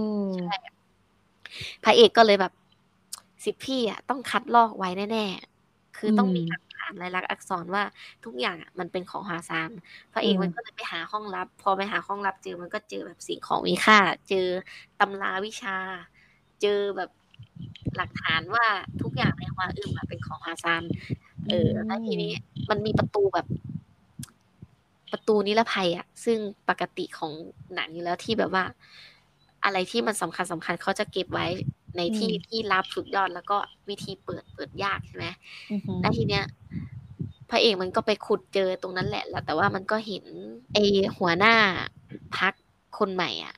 [1.84, 2.52] พระเอกก็เลยแบบ
[3.44, 7.82] สิทธิพี่อะต้องคัดลอกไว้แน่ๆคือต้องมีอืมหลักฐานลายลักษณ์อักษรว่า
[8.24, 9.70] ทุกอย่างอะมันเป็นของฮาซาน
[10.12, 13.98] พระเอกอืมมันก็เลยไปหาห้องลับ พอไปหาห้องลับเจอมันก็เจอแบบสิ่งของมีค่า
[14.28, 14.46] เจอ
[14.98, 15.76] ตำราวิชา
[16.60, 17.10] เจอแบบ
[17.96, 18.66] หลักฐานว่า
[19.02, 20.82] ทุกอย่างในฮวาอึมอะเป็นของฮาซาน
[21.48, 22.32] เออแล้วทีนี้
[22.70, 23.46] มันมีประตูแบบ
[25.12, 27.32] ประตูนิรภัยอะซึ่งปกติของ
[27.74, 28.64] หนังอยู่แล้วที่แบบว่า
[29.64, 31.46] อะไรที่มันสำคัญสำคัญเขาจะเก็บไว้
[31.96, 33.58] ในที่อืมที่ลับสุดยอดแล้วก็
[33.88, 35.26] วิธีเปิดเปิดยากใช่ไหม
[35.70, 36.44] อือหือแล้วทีเนี้ย
[37.50, 40.24] พระเอกมันก็ไปขุดเจอตรงนั้นแหละแล้วแต่ว่ามันก็เห็น
[40.72, 40.78] ไอ
[41.18, 41.54] หัวหน้า
[42.36, 42.52] พัก
[42.98, 43.54] คนใหม่อะ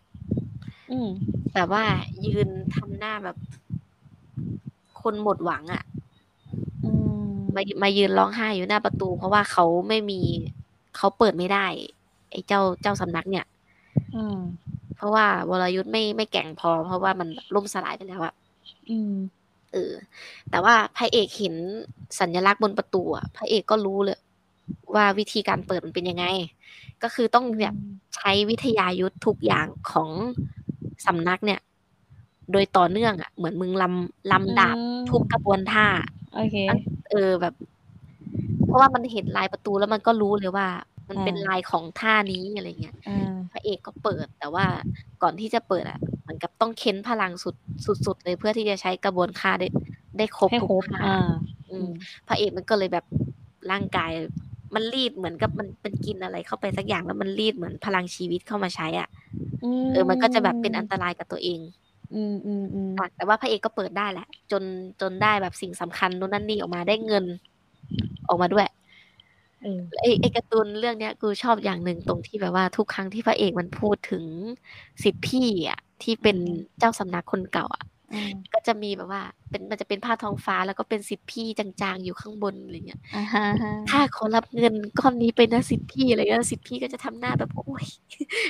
[0.90, 1.08] อืม
[1.54, 1.84] แบบว่า
[2.24, 3.36] ยืนทำหน้าแบบ
[5.02, 5.82] คนหมดหวังอะ
[6.84, 6.90] อื
[7.22, 7.22] ม
[7.56, 10.20] มามายืนร้องไห้อยู่หน้าประตู เพราะว่าเขาไม่มี
[10.96, 11.66] เขาเปิดไม่ได้
[12.30, 13.46] ไอ้เจ้าเจ้าสำนักเนี่ย
[14.14, 14.38] อืม
[14.96, 18.34] เพราะว่าวรยุทธ์ไม่ไม่แกร่งพอ เพราะว่ามันแบบล่มสลายไปแล้วอะ
[18.90, 19.14] อืม
[19.72, 19.92] เออ
[20.50, 21.54] แต่ว่าพระเอกเห็น
[22.20, 24.18] สัญลักษณ์บนประตูอะพระเอกก็รู้เลย
[24.94, 26.24] ว่าวิธีการเปิดมันเป็นยังไง
[27.02, 27.74] ก็คือต้องแบบ
[28.16, 30.10] ใช้วิทยายุทธทุกอย่างของ
[31.06, 31.60] สำนักเนี่ย
[32.52, 35.86] โดยต่อเนื่องอะเหมือนมึงลำลำดาบอืมทุกกระบวนท่า
[36.34, 36.56] โอเค
[37.10, 37.54] เออแบบ
[38.66, 40.66] เพราะว่ามันเห็นลายประตูแล้วมันก็รู้เลยว่า
[41.08, 44.66] มันเป็นอ่าลายของท่านี้อะไรเงี้ยอ่าพระเอกก็เปิดแต่ว่า
[45.22, 47.54] ก่อนที่จะเปิดอะเหมือนกับต้องเค้นพลังสุด
[48.06, 49.68] สุดๆเลยเพื่อที่จะใช้กระบวนท่าได้
[50.18, 51.30] ได้ครบให้ทุกครบท่าอ่า
[51.70, 51.88] อืม
[52.28, 53.04] พระเอกมันก็เลยแบบ
[53.70, 54.10] ร่างกาย
[54.74, 59.08] มันรีดเหมือนกับมันมันกินอะไรเข้าไปสักอย่างแล้วมันรีดเหมือนพลังชีวิตเข้ามาใช้อะ
[59.92, 61.60] เออ มันก็จะแบบเป็นอันตรายกับตัวเอง
[62.14, 64.62] อืมอืมอืมอะแต่ว่าพระเอกก็เปิดได้แหละ จน
[65.00, 67.24] จนได้แบบสิ่งสำคัญนู่นนั่นนี่ออกมาได้เงิน
[68.28, 68.66] ออกมาด้วย
[69.62, 74.24] เออไอ้ไอ้การ์ตูนเรื่องเนี้ยกูชอบอย่างหนึ่งตรงที่แบบว่าทุกครั้งที่พระเอกมันพูดถึง
[75.02, 76.36] สิทธิพี่อะที่เป็น
[76.78, 87.86] เจ้าสำนักคนเก่าอะอืมก็จะมีแบบว่า เป็นมันจะเป็นผ้าท้องฟ้าแล้วก็เป็นสิทธิพี่จางๆอยู่ข้างบนอะไรเงี้ยอ่าฮะฮะถ้าขอรับเงินก้อนนี้ไปนะสิทธิพี่อะไรเงี้ยสิทธิพี่ก็จะทำหน้าแบบโอ้ย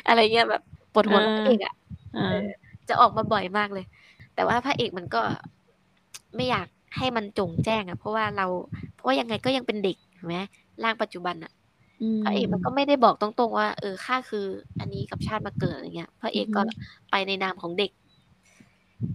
[0.07, 1.75] อะไรเงี้ยแบบปวดหัวกับพระเอกอะ
[2.17, 2.29] อ่า
[2.91, 3.85] จะออกมาบ่อยมากเลย
[4.35, 5.21] แต่ว่าพระเอกมันก็
[6.37, 6.67] ไม่อยาก
[6.97, 8.47] ให้มันจงแจ้งอะ เพราะว่าเรา
[8.95, 10.37] เพราะว่ายังไงก็ยังเป็นเด็กเห็นไหม
[10.85, 11.53] ร่างปัจจุบันอะ
[12.23, 14.47] พระเอกมันก็ไม่ได้บอกตรงๆว่า เออข้าคือ
[14.81, 16.63] อันนี้กับชาติมาเกิดอะไรเงี้ย พระเอกก็
[17.11, 17.91] ไปในนามของเด็ก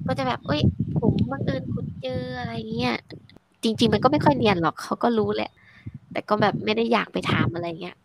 [0.07, 0.61] ก็จะแบบ เอ้ย
[0.99, 2.95] ผมบังเอิญคุณเจออะไรเงี้ย
[3.63, 5.51] จริง ๆ มันก็ไม่ค่อยเนียนหรอกเขาก็รู้แหละ
[6.11, 7.95] แต่ก็แบบไม่ได้อยากไปถามอะไรเงี้ย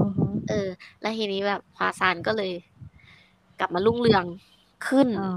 [0.00, 0.68] อือฮึเออ
[1.00, 2.52] แล้วทีนี้แบบฮวาซานก็เลย
[3.60, 4.24] กลับมารุ่งเรือง
[4.88, 5.30] ขึ้น อ๋อ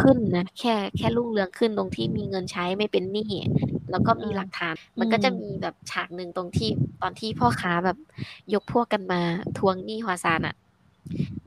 [0.00, 3.30] ขึ้นนะ แค่ แค่รุ่งเรืองขึ้นตรงที่มีเงินใช้ไม่เป็นหนี้
[3.90, 6.70] แล้วก็มีหลักฐานมันก็จะมีแบบฉากหนึ่งตรงที่
[7.02, 7.98] ตอนที่พ่อค้าแบบ
[8.54, 9.20] ยกพวกกันมา
[9.58, 10.54] ทวงหนี้ฮวาซานอะ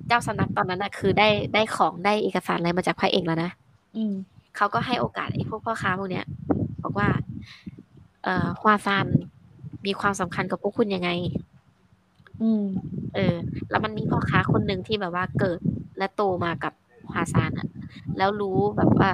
[0.08, 3.52] เจ้าสำนักตอนนั้นอะคือได้ได้ของได้เอกสารอะไรมาจากพระเอกแล้วนะ
[3.96, 4.14] อืม
[4.56, 6.26] เขาก็ให้โอกาสไอ้พวกพ่อค้าพวกเนี้ย
[6.84, 7.10] บอกว่า
[8.24, 9.06] เอ่อฮวาซาน
[9.86, 11.10] มีความสำคัญกับพวกคุณยังไง
[12.42, 12.66] อืม
[13.16, 13.36] เออ
[13.70, 15.60] แล้วมันมีพ่อค้าคนหนึ่งที่แบบว่าเกิด
[15.98, 16.74] และโตมากับ
[17.14, 17.68] ฮวาซานอะ
[18.18, 19.09] แล้วรู้แบบว่า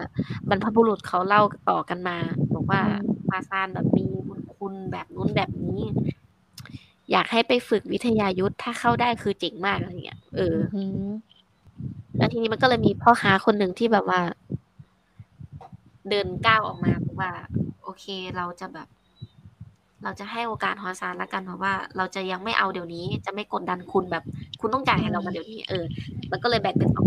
[0.49, 2.17] บรรพบุรุษเขาเล่าต่อกันมา
[2.53, 5.81] บอกว่าอืมฮวาซานแบบมีบุญคุณแบบนู้นแบบนี้
[7.11, 11.09] อยากให้ไปฝึกวิทยายุทธถ้าเข้าได้คือเจ๋งมากอะไรเงี้ยเอออืม
[12.17, 14.21] แล้วทีนี้มันก็เลยมีพ่อค้าคนหนึ่งที่แบบว่า
[16.09, 17.31] เดินก้าวออกมาบอกว่า
[17.83, 18.87] โอเคเราจะแบบ
[20.03, 24.23] เราจะให้โอกาสฮอซานละกันเพราะว่า เราจะยังไม่เอาเดี๋ยวนี้ จะไม่กดดันคุณแบบ
[24.61, 25.83] คุณต้องจ่ายให้เรามาเดี๋ยวนี้เออ
[26.31, 27.06] มันก็เลยแบ่งเป็นสองก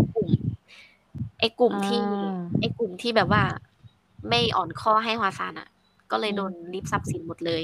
[1.41, 3.43] ไอ้กลุ่มที่อ่าไอ้กลุ่มที่แบบว่า
[4.29, 5.67] ไม่อ่อนข้อให้ฮวาซานอะ
[6.11, 7.63] ก็เลยโดนริบทรัพย์สินหมดเลย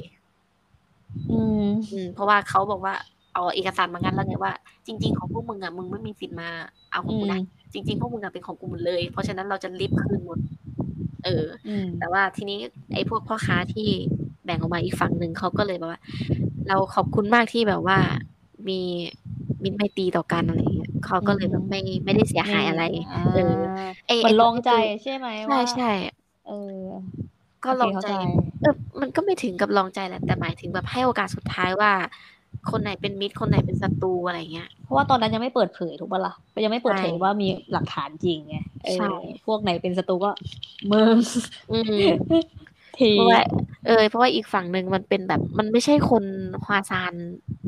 [1.30, 2.94] อืมอืมเพราะว่าเขาบอกว่า
[3.34, 4.54] เอาเอกสารมางั้นแล้วไงว่า
[4.86, 6.50] จริง ๆ ของพวกมึงอะมึงไม่มีสิทธิ์มา
[6.92, 7.40] เอาของอืกูมนะ
[7.74, 10.40] จริง ๆ พวกมึงอะเป็นของกูหมดเลย เพราะฉะนั้นเราจะรีบคืนหมด
[11.26, 12.60] เอออืมแต่ว่าทีนี้
[12.94, 13.88] ไอ้พวกพ่อค้าที่
[14.46, 16.02] แบ่งออกมาอีกฝั่งหนึ่งเขาก็เลยแบบว่า
[16.68, 17.98] เราขอบคุณมากที่แบบว่า
[18.70, 18.82] มี
[19.64, 23.42] มิตรไมตรีต่อกันอะไรอย่างเงี้ยเขาก็เลยแบบไม่ไม่ได้เสียหายอะไรอ่าเออ
[24.08, 24.70] ไอ้มันไอ้ลองใจ
[25.04, 25.86] ใช่ไหมใช่ว่าใช่
[26.46, 26.54] เออ
[27.66, 28.08] ก็ลองโเคเข้าใจ
[28.62, 31.92] เออมันก็ไม่ถึงกับลองใจแหละแต่หมายถึงแบบให้โอกาสสุดท้ายว่า
[32.72, 36.34] คนไหนเป็นมิตรคนไหนเป็นศัตรูอะไรเงี้ยเพราะว่าตอนนั้นยังไม่เปิดเผยถูกปะล่ะ
[36.64, 39.06] ยังไม่เปิดเผยใช่ว่ามีหลักฐานจริงไงเออใช่
[39.46, 40.32] พวกไหนเป็นศัตรูก็
[40.92, 41.18] มึง
[41.72, 42.04] อืม
[42.98, 43.40] ทีเพราะว่า
[43.86, 46.24] เออเพราะว่าอีกฝั่งหนึ่งมันเป็นแบบมันไม่ใช่คน
[46.66, 47.14] ฮวาซาน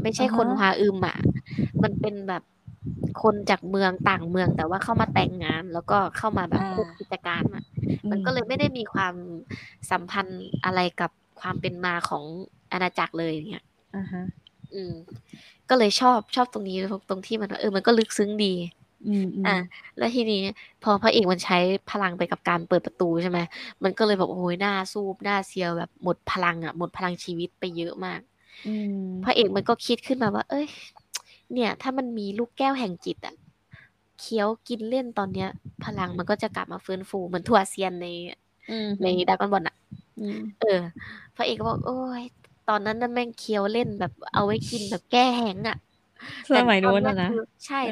[0.03, 1.17] ไม่ใช่คนฮวาอึมอะ
[1.83, 2.43] มันเป็นแบบ
[3.23, 7.63] คนจากเมืองต่างเมืองแต่ว่าเข้ามาแต่งงาน แล้วก็เข้ามาแบบคุกกิจการอะ
[8.09, 9.15] มันก็เลยไม่ได้มีความ
[9.91, 12.23] สัมพันธ์อะไรกับความเป็นมาของ
[12.71, 14.23] อาณาจักรเลยอย่างเงี้ยอ่าฮะ
[14.73, 14.93] อืม
[15.69, 16.77] ก็เลยชอบชอบตรงนี้
[17.09, 18.53] ตรงที่มันเออมันก็ลึกซึ้งดี
[19.05, 19.57] อืมอืมอะ
[19.97, 20.41] แล้วทีนี้
[20.83, 21.57] พอพระเอกมันใช้
[21.91, 23.39] พลังไปกับการเปิดประตูใช่ไหม
[23.83, 28.21] มันก็เลยแบบโอ้ยหน้าซูบหน้าเซียวแบบหมดพลังอะหมดพลังชีวิตไปเยอะมาก
[28.65, 30.67] อืมพระเอกมันก็คิดขึ้นมาว่า เอ้ย
[31.53, 33.35] เนี่ย ถ้ามันมีลูกแก้วแห่งจิตอะ
[34.19, 35.49] เคี้ยวกินเล่นตอนเนี้ย
[35.83, 38.07] พลังมันก็จะกลับมาฟื้นฟูเหมือนถั่วเซียนใน
[38.69, 39.75] อืมในดรากอนบอลอะ
[40.19, 40.81] อืมเออ
[41.35, 42.23] พระเอกก็บอกโอ้ย
[42.65, 45.77] ตอนนั้นนั่นแม่งเคี้ยวเล่นแบบเอาไว้กินแบบแก้แห้งอะ
[46.53, 47.89] สมัยนู้นแต่ตออะนะคือใช่เออ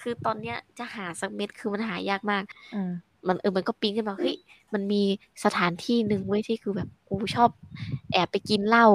[0.00, 4.36] คือตอนเนี้ยจะหาสักเม็ดคือมันหายากมากอ่ามันเออมันก็ปิ๊งขึ้นมาเฮ้ย
[4.74, 5.02] มันมี
[5.44, 7.50] สถานที่หนึ่งเว้ยที่คือแบบกูชอบ
[8.12, 8.86] แอบไปกินเหล้า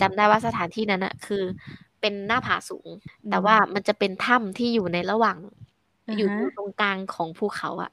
[0.00, 1.42] จำได้ว่าสถานที่นั้นอะคือ
[2.06, 2.88] เป็นหน้าผาสูง
[3.30, 5.36] แต่ว่ามันจะเป็นถ้ำที่อยู่ในระหว่าง
[6.08, 7.90] อ่าฮะอยู่ตรงกลางของภูเขาอะ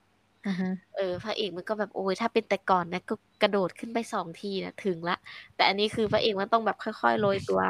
[0.48, 5.18] อ่าฮะเออพระเอกมันก็แบบโอ้ยถ้าเป็นแต่ก่อนนะก็กระโดดขึ้นไปสองทีนะถึงละ
[5.56, 7.62] แต่อันนี้คือพระเอกมันต้องแบบค่อยๆโรยตัว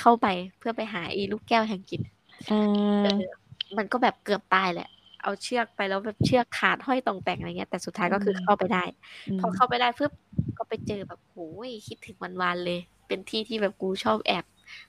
[0.00, 0.26] เข้าไป
[0.58, 2.00] เพื่อไปหาอีลูกแก้วแห่งจิต
[2.50, 3.16] อ่า
[3.76, 4.88] มันก็แบบเกือบตายแหละ
[5.22, 8.84] เอาเชือกไปแล้วแบบเชือกขาดห้อยตรงแต่งอะไรเงี้ยแต่สุดท้ายก็คือเข้าไปได้
[9.40, 10.12] พอเข้าไปได้ปุ๊บ
[10.58, 14.44] ก็ไปเจอแบบโอ้ยคิดถึงวันวานๆเลย เป็นที่ที่แบบกูชอบแอบ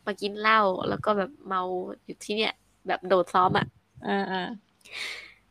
[0.05, 0.59] มากินเหล้า
[0.89, 1.61] แล้วก็แบบเมา
[2.05, 2.53] อยู่ที่เนี่ย
[2.87, 3.65] แบบโดดซ้อมอะ
[4.05, 4.37] อ่าอ่า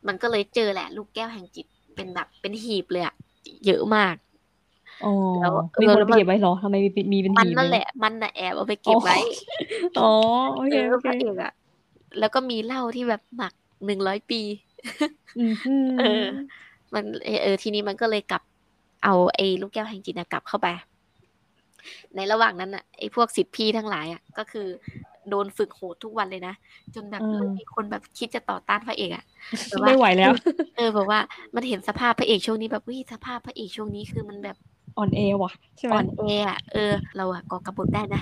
[0.07, 1.65] มันก็เลยเจอแหละ ลูกแก้วแห่งจิต
[1.95, 3.15] เป็นแบบเป็นหีบเลยอะ
[3.65, 4.15] เยอะมาก
[5.01, 5.07] อ๋อ
[5.39, 9.15] แล้วมีคนแล้วเอาไปเก็บไว้เหรอทำไมมีมีเป็นมันหีบนั่นเยแหละ มันน่ะแอบเอาไปเก็บไว้
[9.95, 10.03] อ๋อ
[10.53, 11.51] โอเอเคอโอเคพระเอกอะ
[12.19, 13.53] แล้วก็มีเหล้าที่แบบหมัก
[13.85, 14.41] หนึ่งร้อยปี
[15.35, 16.25] อืมอืมเออ
[16.93, 18.41] มันเออเออทีนี้มันก็เลยกลับ
[19.03, 20.67] เอาไอ้ลูกแก้วแห่งจิตนะกลับเข้าไป
[22.15, 24.67] ในระหว่างนั้นอะไอ้พวกสิทธิพี่ทั้งหลายอะก็คือ
[25.29, 26.55] โดนฝึกโหดทุกวันเลยนะ
[26.95, 29.23] จนแบบเริ่มมีคนแบบคิดจะต่อต้านพระเอกอะ
[29.67, 30.33] แบบว่าไม่ไหวแล้ว
[30.77, 31.19] เออแบบว่า
[31.55, 34.57] มันเห็นสภาพพระเอกช่วงนี้แบบวิสภาพพระเอกช่วงนี้คือมันแบบ
[34.97, 38.21] อ่อนแอว่ะใช่ไหมอ่อนแออะเออ เราอะก่อกระบฏได้นะ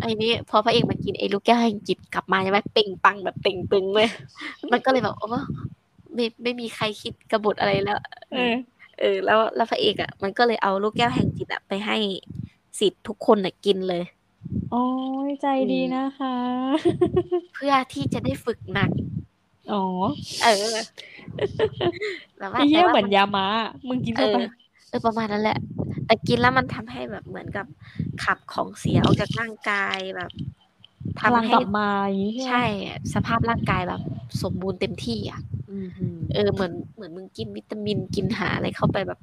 [0.00, 4.08] ไอ้นี้พอพระเอกมันกินไอ้ลูกแก้วแห่งจิตกลับมาใช่ไหมเป่งปังแบบเป่งปึงเลย
[4.72, 5.28] มันก็เลยแบบโอ้
[6.14, 7.98] ไม่ไม่มีใครคิดกบฏอะไรแล้ว
[8.30, 8.52] เออ
[9.00, 11.96] เออ แล้วแล้วพระเอกอะมันก็เลยเอาลูกแก้วแห่งจิตอะไปให้
[12.78, 14.02] สิทธิ์ทุกคนน่ะกินเลย
[14.70, 14.76] โอ้
[15.28, 16.34] ยใจดีนะคะ
[17.52, 18.90] เพื่อที่จะได้ฝึกหนัก
[19.70, 19.76] อ๋อ
[20.40, 21.04] เออ
[22.38, 23.44] แต่ว่าไอ้เหี้ยแต่ว่าเหมือนยาม้า
[23.88, 24.36] มึงกินเอเข้าอไป
[24.88, 25.58] เออประมาณนั้นแหละ
[26.06, 27.66] แต่กินแล้วมันทำให้แบบเหมือนกับ
[28.22, 30.30] ขับของเสียออกจากร่างกายแบบ
[31.20, 32.64] พลังทำให้กลับมาอย่างนี้ใช่ไหมใช่
[33.14, 34.00] สภาพร่างกายแบบ
[34.42, 39.18] สมบูรณ์เต็มที่อะ อืมอืมเออเหมือนเหมือนมึงกินวิตามินกินหาอะไรเข้าไปแบบ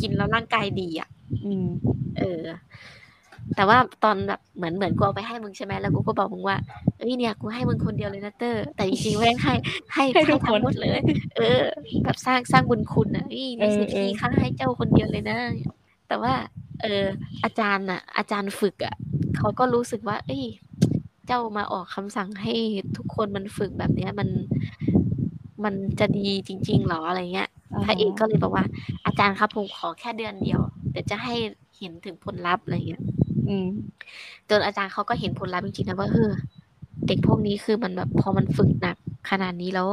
[0.00, 1.08] กินแล้วร่างกายดีอะ
[1.44, 1.66] อืม
[2.16, 2.42] เออ
[3.56, 6.56] แต่ว่าตอนแบบเหมือนเหมือนกูเอาไปให้มึงใช่ไหมแล้วกูก็บอกมึงว่า
[6.98, 9.54] เอ้ยเนี่ยกูให้มึงคนเดียวเลยนะเตอร์ แต่จริงๆไม่ได้ให้
[9.94, 11.00] ให้ให้ให้ทุกคนทั้งหมดเลย
[11.36, 11.62] เออ
[12.04, 15.38] แบบสร้างสร้างบุญคุณอะนี่นี่สิเออเออพี่ข้าให้เจ้าคนเดียวเลยนะ
[16.08, 16.34] แต่ว่า
[16.82, 17.04] เออ
[17.44, 18.94] อาจารย์อะ อาจารย์ฝึกอะ
[19.36, 20.44] เขาก็รู้สึกว่า เอ้ย
[21.26, 22.54] เจ้ามาออกคำสั่งให้
[22.96, 24.28] ทุกคนมันฝึกแบบเนี้ยมัน
[25.64, 28.64] มันจะดีจริง ๆหรออะไรเงี้ยอ่าพระเอกก็เลยบอกว่า
[29.06, 31.34] อาจารย์ครับผมขอแค่เดือนเดียวเดี๋ยวจะให้
[31.78, 33.02] เห็นถึงผลลัพธ์อะไรเงี้ย
[33.48, 33.66] อืม
[34.50, 36.30] จนอาจารย์เขาก็เห็นผลลัพธ์จริงๆนะว่าเออ
[37.06, 38.96] เด็กพวกนี้คือมันแบบพอมันฝึกหนัก
[39.30, 39.86] ขนาดนี้แล้ว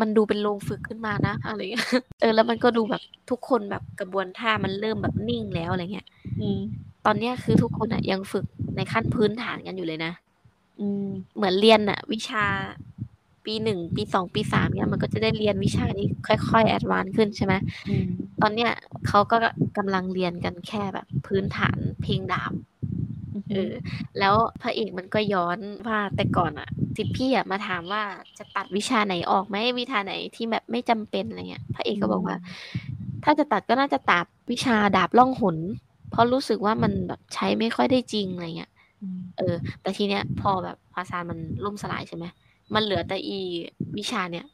[0.00, 1.86] มันดูเป็นโรงฝึกขึ้นมานะอะไรเงี้ย
[2.20, 6.06] เออแล้วมันก็ดูแบบทุกคนแบบกระบวนท่ามันเริ่มแบบนิ่งแล้วอะไรเงี้ย
[6.40, 6.58] อืม
[7.06, 8.44] ตอนเนี้ยคือทุกคนอะยังฝึก
[8.76, 10.12] ในขั้นพื้นฐานกันอยู่เลยนะ
[10.80, 12.44] อืม เหมือนเรียนอะวิชา
[13.48, 17.54] ปีหนึ่งปีสองปีสามเนี่ยมันก็จะได้เรียนวิชานี้ค่อยๆ advance ขึ้นใช่ไหม
[17.88, 18.08] อืม
[18.42, 18.70] ตอนเนี้ย
[19.08, 19.36] เขาก็
[19.76, 22.52] กำลังเรียนกันแค่แบบพื้นฐานเพลงดาบ
[23.50, 23.72] เออ
[24.18, 28.02] แล้วพระเอกมันก็ย้อนว่าแต่ก่อนอะสิทธิ์พี่อะมาถามว่า
[28.38, 32.36] จะตัดวิชาไหนออกไหมวิชาไหนที่แบบไม่จำเป็นอะไรเงี้ยพระเอกก็บอกว่า
[33.24, 35.56] ถ้าจะตัดก็น่าจะตัดวิชาดาบล่องหน
[36.10, 38.70] เพราะรู้สึกว่ามันแบบใช้ไม่ค่อยได้จริงอะไรเงี้ย
[39.02, 42.24] อืมเออ แต่ทีเนี้ยพอแบบภาษามันล่มสลายใช่ไหม
[42.74, 43.38] มันเหลือแต่อี
[43.98, 44.46] วิชาเนี่ย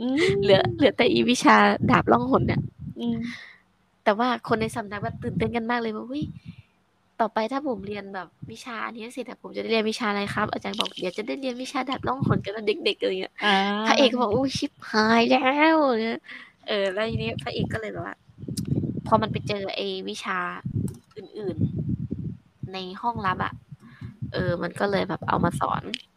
[0.00, 1.56] อืมเหลือ เหลือแต่อีวิชา
[1.90, 2.60] ดาบล่องหนเนี่ย
[3.00, 3.18] อืม
[4.04, 6.22] แต่ว่าคนในสำนักแบบตื่นเต้นกันมากเลยว่าวิ
[7.20, 13.56] ต่อไปถ้าผมเรียนแบบวิชาอันนี้สิแต่ผมจะได้เรียนวิชาอะไรครับ อาจารย์บอกเดี๋ยวจะได้เรียนวิชาดาบล่องหนกันนะเด็กๆอะไรเงี้ยอ่า
[13.86, 15.38] พระเอกก็บอกอู้ชิบหายแล้
[15.74, 16.20] วเนี่ย
[16.68, 18.16] เออ แล้วทีนี้พระเอกก็เลยแบบว่า
[19.06, 20.38] พอมันไปเจอไอ้วิชา
[21.16, 21.56] อื่น
[22.14, 23.52] ๆ ในห้องลับอะ
[24.32, 26.11] เออ มันก็เลยแบบเอามาสอนเออ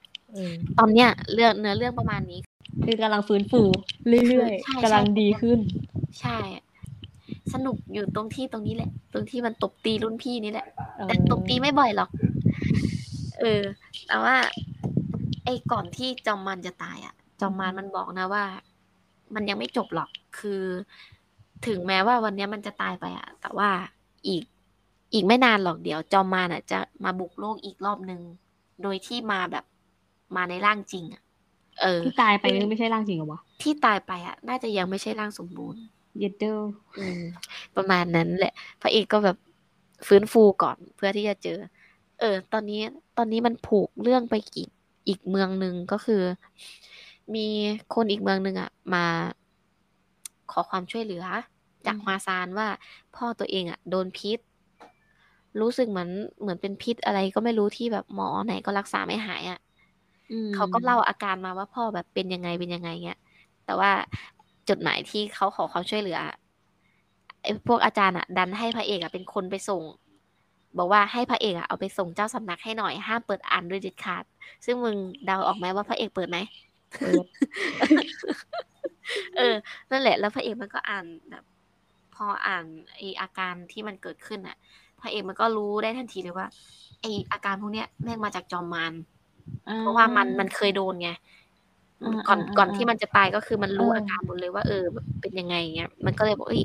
[0.77, 2.39] ตอนเนี้ยเรื่องเนื้อเรื่องประมาณนี้
[2.85, 3.61] คือกำลังฟื้นฟู
[4.27, 5.59] เรื่อยใช่ๆกำลังใช่ ดีขึ้น
[6.21, 6.39] ใช่
[7.53, 10.67] สนุกอยู่ตรงที่ตรงนี้แหละ ตรงที่มันตบตีรุ่นพี่นี่แหละ
[10.97, 12.09] เออแต่ตบตีไม่บ่อยหรอก
[13.39, 13.61] เออ
[14.07, 14.35] แต่ว่า
[15.45, 18.43] ไอ้ก่อนที่จอมมันจะตายอะจอมมันมันบอกนะว่า
[19.35, 20.09] มันยังไม่จบหรอก
[20.39, 20.63] คือ
[21.67, 23.69] ถึงแม้ว่าวันเนี้ยมันจะตายไปอะแต่ว่า
[24.27, 24.43] อีก
[25.13, 28.21] อีกไม่นานหรอกเดี๋ยว จอมมันอะจะมาบุกโลกอีกรอบหนึ่ง
[28.83, 29.65] โดยที่มาแบบ
[30.35, 31.21] มาในร่างจริงอะ
[31.81, 35.81] เออ ที่ตายไปนี่ไม่ใช่ร่างจริงเหรอวะที่ตายไปอะน่าจะยังไม่ใช่ร่างสมบูรณ์
[36.19, 37.21] เยดเดอร์อืม
[37.75, 39.37] ประมาณนั้นแหละ พระเอกก็แบบ
[40.07, 41.57] ฟื้นฟูก่อนเพื่อที่จะเจอ
[42.19, 42.81] เออ ตอนนี้
[43.17, 44.69] ตอนนี้มันผูกเรื่องไปอีก
[45.07, 46.23] อีกเมืองหนึ่งก็คือ
[47.35, 47.47] มี
[47.95, 49.05] คนอีกเมืองหนึ่งอะ มา
[50.51, 51.25] ขอความช่วยเหลือ
[51.87, 52.67] จากมาซานว่า
[53.15, 54.39] พ่อตัวเองอะ โดนพิษ
[55.61, 56.09] รู้สึกเหมือน
[56.41, 59.74] เหมือนเป็นพิษอะไรก็ไม่รู้ที่แบบหมอไหนก็รักษาไม่หายอะอืม
[60.55, 63.19] เขาก็เล่าอาการมาว่าพ่อแบบเป็นยังไงเป็นยังไงเงี้ย
[63.65, 63.91] แต่ว่า
[64.69, 66.19] จดหมายที่เขาขอความช่วยเหลือ
[67.41, 69.83] ไอ้พวกอาจารย์อะ ดันให้พระเอกอะเป็นคนไปส่ง
[70.77, 74.23] บอกว่าให้พระเอกอะเอาไปส่งเจ้าสำนักให้หน่อยห้ามเปิดอ่านด้วยเด็ดขาด
[74.65, 74.95] ซึ่งมึง
[75.25, 76.37] เดาออกไหมว่าพระเอกเปิดไหม
[76.99, 77.25] เปิด
[79.37, 79.55] เออ
[79.91, 81.43] นั่นแหละ แล้วพระเอกมันก็อ่านแบบ
[82.15, 82.65] พออ่าน
[82.95, 84.57] ไออาการที่มันเกิดขึ้นอะ
[85.01, 86.47] พระเอกมันก็รู้ได้ทันทีเลยว่า
[87.01, 88.93] ไออาการพวกเนี้ยแม่งมาจากจอมมาร
[89.79, 91.09] เพราะว่ามันมันเคยโดนไง
[92.01, 96.63] อ่าก่อนอ่าก่อนอ่าที่มันจะตายก็คือมันรู้เออออาการหมดเลยว่า เออแบบเป็นยังไงเงี้ย มันก็เลยบอกเอ้ย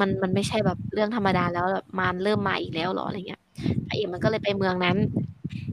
[0.00, 3.40] มันมันไม่ใช่แบบเรื่องธรรมดาแล้วแบบมารเริ่มมาอีกแล้วเหรออะไรเงี้ย
[3.88, 4.96] พระเอกมันก็เลยไปเมืองนั้น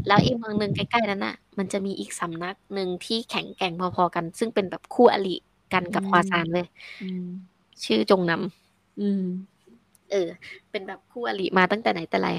[0.08, 5.36] แล้วอีกเมืองหนึ่งใกล้ๆนั้นน่ะ มันจะมีอีกสำนักหนึ่งที่แข็งแกร่งพอๆกัน ซึ่งเป็นแบบคู่อริ
[5.74, 6.66] กันกับฮวาซานเลย
[7.02, 7.26] อืม
[7.86, 9.24] ชื่อจงนำอืม
[10.12, 10.30] เออ
[10.72, 12.30] เป็นแบบคู่อริมาตั้งแต่ไหนแต่ไร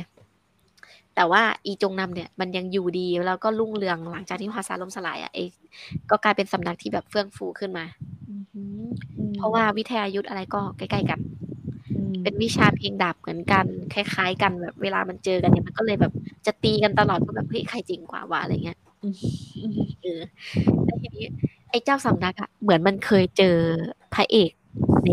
[1.18, 5.38] แต่ว่าอีจงนำเนี่ยมันยังอยู่ดีแล้วก็รุ่งเรืองหลังจากที่ฮวาซานล่มสลายอะไอ
[6.10, 7.84] ก็กลายเป็นสำนักที่แบบเฟื่องฟูขึ้นมา
[8.28, 11.20] อืมอืมเพราะว่าวิทยายุทธอะไรก็ใกล้ๆกัน
[11.96, 16.12] อืมเป็นวิชาเพลงดาบเหมือนกัน คล้ายๆ กันแบบเวลามันเจอกันเนี่ยมันก็เลยแบบ
[16.46, 19.16] จะตีกันตลอดว่าแบบเฮ้ยใครจริงกว่าวะอะไรเงี้ยอืม
[19.62, 20.20] อืมเออ
[20.86, 21.26] แล้วทีนี้
[21.70, 23.56] ไอ้เจ้าสำนักอะเหมือนมันเคยเจอ
[24.14, 24.52] พระเอก
[25.04, 25.10] ใน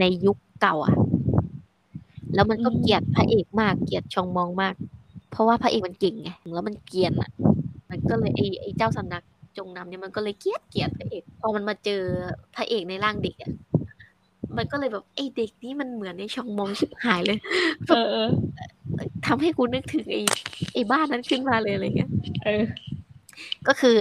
[0.00, 0.94] ในยุคเก่าอะ
[2.34, 4.74] แล้วมันก็เกลียดพระเอกมากเกลียดชองมองมาก
[5.30, 7.30] เพราะว่าพระเอกมันเก่งไงแล้วมันเกลียนอะ
[7.90, 9.22] มันก็เลยไอ้ไอ้เจ้าสำนัก
[9.58, 12.02] จงนำเนี่ยมันก็เลยเกลียดเกลียดพระเอก พอมันมาเจอ
[12.56, 13.52] พระเอกในร่างเด็กอะ
[14.56, 17.38] มันก็เลยแบบไอ้เด็กนี่มันเหมือนในชองมองชิบหายเลย
[17.88, 18.28] เออเออ
[19.26, 20.22] ทำให้กูนึกถึงไอ้
[20.72, 22.10] ไอ้บ้านนั้นขึ้นมาเลยอะไรเงี้ย
[22.44, 22.62] เออ
[23.66, 23.96] ก็คือ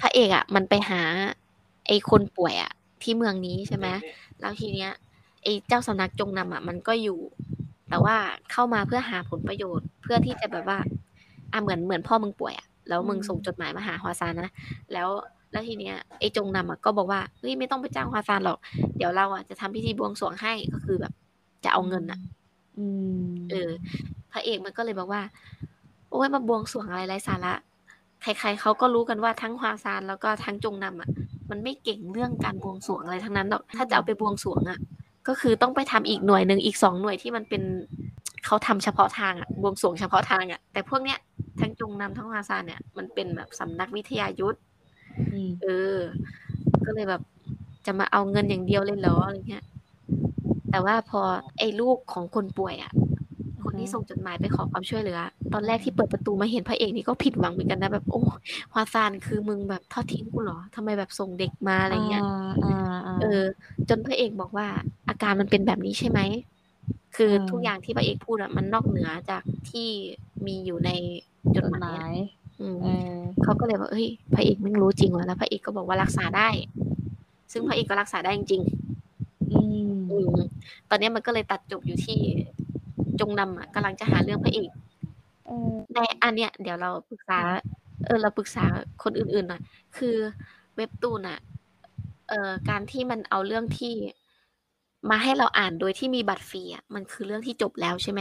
[0.00, 1.00] พระเอกอะ มันไปหา
[1.86, 2.72] ไอ้คนป่วยอะ
[3.02, 3.86] ที่เมืองนี้ใช่ไหม
[4.40, 4.90] แล้วทีเนี้ย
[5.42, 7.18] ไอ้เจ้าสำนักจงนำอะ มันก็อยู่
[7.94, 8.18] แต่ว่า
[8.52, 10.78] เข้ามาเพื่อหาผลประโยชน์ เพื่อที่จะแบบว่า
[11.52, 14.52] อะเหมือนเหมือนพ่อมึงป่วยอะแล้วมึงอืมส่งจดหมายมาหาฮวาซานนะ
[14.92, 15.08] แล้ว
[15.52, 18.58] แล้วทีเนี้ยไอ้จงนำอะก็บอกว่าเฮ้ยไม่ต้องไปจ้างฮวาซานหรอก
[18.96, 21.12] เดี๋ยวเราอะจะทำพิธีบวงสรวงให้ก็คือแบบ
[21.64, 22.18] จะเอาเงินอะ
[22.76, 22.86] อื
[23.28, 23.70] มเออ
[24.32, 25.22] พระเอกมันก็เลยบอกว่า
[26.10, 27.54] โอ้ยมาบวงสรวงอะไรไร้สาระ
[28.22, 31.10] ใครๆเขาก็รู้กันว่าทั้งฮวาซานแล้วก็ทั้งจงนำอะ
[31.50, 34.78] มันไม่เก่งเรื่องการบวงสรวงอะไรทั้งนั้นหรอกถ้าจะเอาไปบวงสรวงอะ
[35.28, 37.62] ก็คือต้องไปทำอีกหน่วยหนึ่งอีกสองหน่วยที่มันเป็น
[38.44, 41.18] เขาทำเฉพาะทางอะบวงสรวงเฉพาะทางอะ แต่พวกเนี้ย
[41.60, 44.58] ทั้งจงนำทั้งฮวาซานเนี่ยมันเป็นแบบสำนักวิทยายุทธ
[45.32, 45.98] อืมเออ
[46.86, 47.22] ก็เลยแบบ
[47.86, 49.64] จะมาเอาเงินอย่างเดียวเลยเหรออะไรเงี้ย
[50.70, 51.20] แต่ว่าพอ
[51.58, 52.92] ไอ้ลูกของคนป่วยอะ
[53.64, 55.18] คนที่ส่งจดหมายไปขอความช่วยเหลือ
[55.52, 58.28] ตอนแรกที่เปิดประตูมาเห็นพระเอกนี่ก็ผิดหวังเหมือนกันนะแบบโอ้ฮ
[58.74, 62.22] วาซานคือมึงแบบทอดทิ้งกูเหรอทำไมแบบส่งเด็กมาอะไรเงี้ย
[62.64, 63.42] อ่าอ่าเออ
[63.88, 64.66] จนพระเอกบอกว่า
[65.08, 66.20] อาการมันเป็นแบบนี้ใช่ไหม
[67.16, 69.88] คือเออทุกอย่างที่พระเอกพูดอะมันนอกเหนือจากที่
[70.46, 70.90] มีอยู่ใน
[71.54, 72.18] จจดดหหมายมาอะย
[72.60, 73.12] อืมเออ
[73.42, 76.48] เขาก็เลยบอกเฮ้ยพระเอกไม่งรู้จริงว่ะแล้วพระเอกก็บอกว่ารักษาได้
[77.52, 78.62] ซึ่งพระเอกก็รักษาได้จริง
[79.52, 80.36] อืมๆอืม
[80.90, 82.18] ตอนเนี้ยมันก็เลยตัดจบอยู่ที่
[83.20, 84.70] จงนำอะกำลังจะหาเรื่องพระเอก
[85.46, 87.40] เออในอันเนี้ยเดี๋ยวเราปรึกษา
[88.06, 88.64] เออเราปรึกษา
[89.02, 89.62] คนอื่นๆหน่อย
[89.96, 90.16] คือ
[90.76, 91.38] เว็บตูนอะ
[92.28, 93.94] เอ่อการที่มันเอาเรื่องที่
[95.10, 98.20] มาให้เราอ่านโดยที่มีบัตรฟรีอะมันคือเรื่องที่จบแล้วใช่ไหม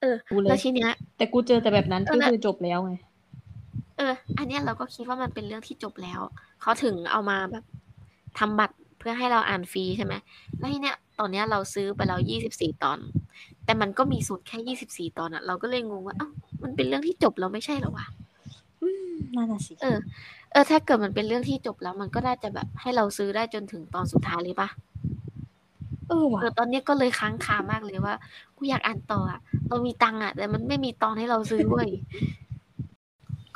[0.00, 2.92] เออกูเลแล้วยทีเนี้ย แต่กูเจอแต่แบบนั้นเออก็แล้วคือจบแล้วไง
[3.96, 6.20] เออ อันเนี้ยเราก็คิดว่ามันเป็นเรื่องที่จบแล้ว
[6.60, 7.64] เขาถึงเอามาแบบ
[8.38, 10.14] ทำบัตรเพื่อให้เราอ่านฟรีใช่ไหม
[10.58, 12.98] แล้วทีเนี้ยต อนเนี้ยเราซื้อไปแล้วยี่สิบสี่ตอน
[13.64, 16.28] แต่มันก็มีสุดแค่ยี่สิบสี่ตอนอะเราก็เลยงงว่าเอ้า
[16.62, 18.06] มันเป็นเรื่องที่จบแล้วไม่ใช่เหรอวะ
[19.36, 19.98] นั่นน่ะสิเออ
[20.52, 24.68] เออ ถ้าเกิดมันเป็นเรื่องที่จบแล้วมันก็น่าจะแบบให้เราซื้อได้จนถึงตอนสุดท้ายเลยปะ
[26.08, 28.14] เออว่ะเออตอนเนี้ยก็เลยค้างคามากเลยว่า
[28.56, 31.90] กูอยากอ่านต่ออะเรามีตังค์อะแต่มันไม่มีตอนให้เราซื้อเว้ย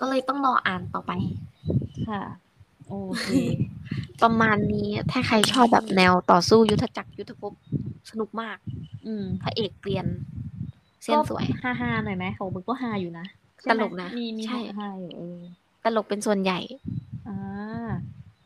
[0.01, 1.13] ก็เลยต้องรออ่านต่อไป
[2.09, 2.23] ค่ะ
[2.89, 3.29] โอเค
[4.23, 7.53] ประมาณนี้ถ้าใครชอบแบบแนวต่อสู้ยุทธจักรยุทธภพ
[8.11, 8.59] สนุกมาก
[9.07, 10.07] อืมพระเอกเกรียน
[11.05, 13.27] เส้นสวยฮาฮาๆหน่อยไหมของมึงก็ฮาอยู่นะ
[13.63, 15.39] ใช่ตไหมลกนะมีมีใช่ฮาๆอยู่เออ
[15.85, 16.59] ตลกเป็นส่วนใหญ่
[17.29, 17.37] อ่า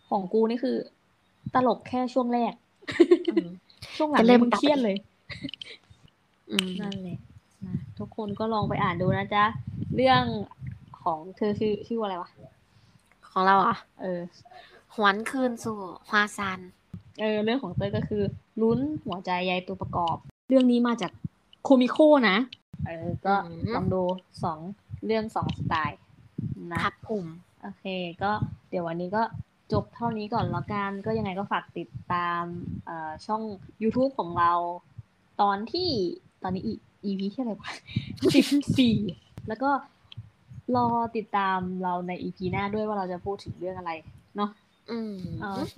[0.08, 0.76] ของกูนี่คือ
[1.54, 2.54] ตลกแค่ช่วงแรก
[3.30, 3.48] อืม
[3.96, 4.96] ช่วงหลังจะเริ่นี่มมึงเครียดเลย
[6.50, 7.18] อืมนั่นแหละ
[7.66, 9.44] นะทุกคนก็ลองไปอ่านดูนะจ๊ะ
[9.96, 10.24] เรื่อง
[11.02, 12.30] ของเธอชื่อชื่อว่าอะไรวะ
[13.32, 14.20] ของเราอะ เออ
[14.94, 15.78] หวนคืนสู่
[16.08, 16.60] ฮวาซาน
[17.20, 18.22] เออ เรื่องของเต้ยก็คือ
[18.62, 20.16] ลุ้นหัวใจใยตัวประกอบ
[20.48, 21.12] เรื่องนี้มาจาก
[21.64, 21.96] โคมิโค
[22.30, 22.38] นะ
[22.86, 23.34] เออ ก็
[23.74, 24.02] ลองดู
[24.42, 24.58] สอง
[25.06, 25.98] เรื่องสองสไตล์
[26.72, 27.24] นะครับผม
[27.62, 27.84] โอเค
[28.22, 28.30] ก็
[28.70, 29.22] เดี๋ยววันนี้ก็
[29.72, 32.42] จบเท่านี้ก่อนแล้วกัน ก็ยังไงก็ฝากติดตาม
[32.86, 33.42] เอ่อช่อง
[33.82, 34.52] YouTube ของเรา
[35.40, 35.88] ตอนที่
[36.42, 36.74] ตอนนี้อี
[37.06, 37.72] EP ที่อะไรวะ
[38.34, 38.46] สิบ
[38.78, 38.96] สี่
[39.48, 39.70] แล้วก็
[40.76, 43.92] รอติดตามเราในอีพีหน้าด้วยว่าเราจะพูดถึงเรื่องอะไร
[44.36, 44.50] เนาะ
[45.54, 45.76] โอเค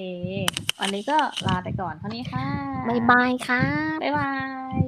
[0.81, 2.47] วันนี้ก็ลาไปก่อนเท่านี้ค่ะ
[2.89, 3.63] บ๊ายบายค่ะ
[4.03, 4.31] บ๊ายบา
[4.79, 4.81] ย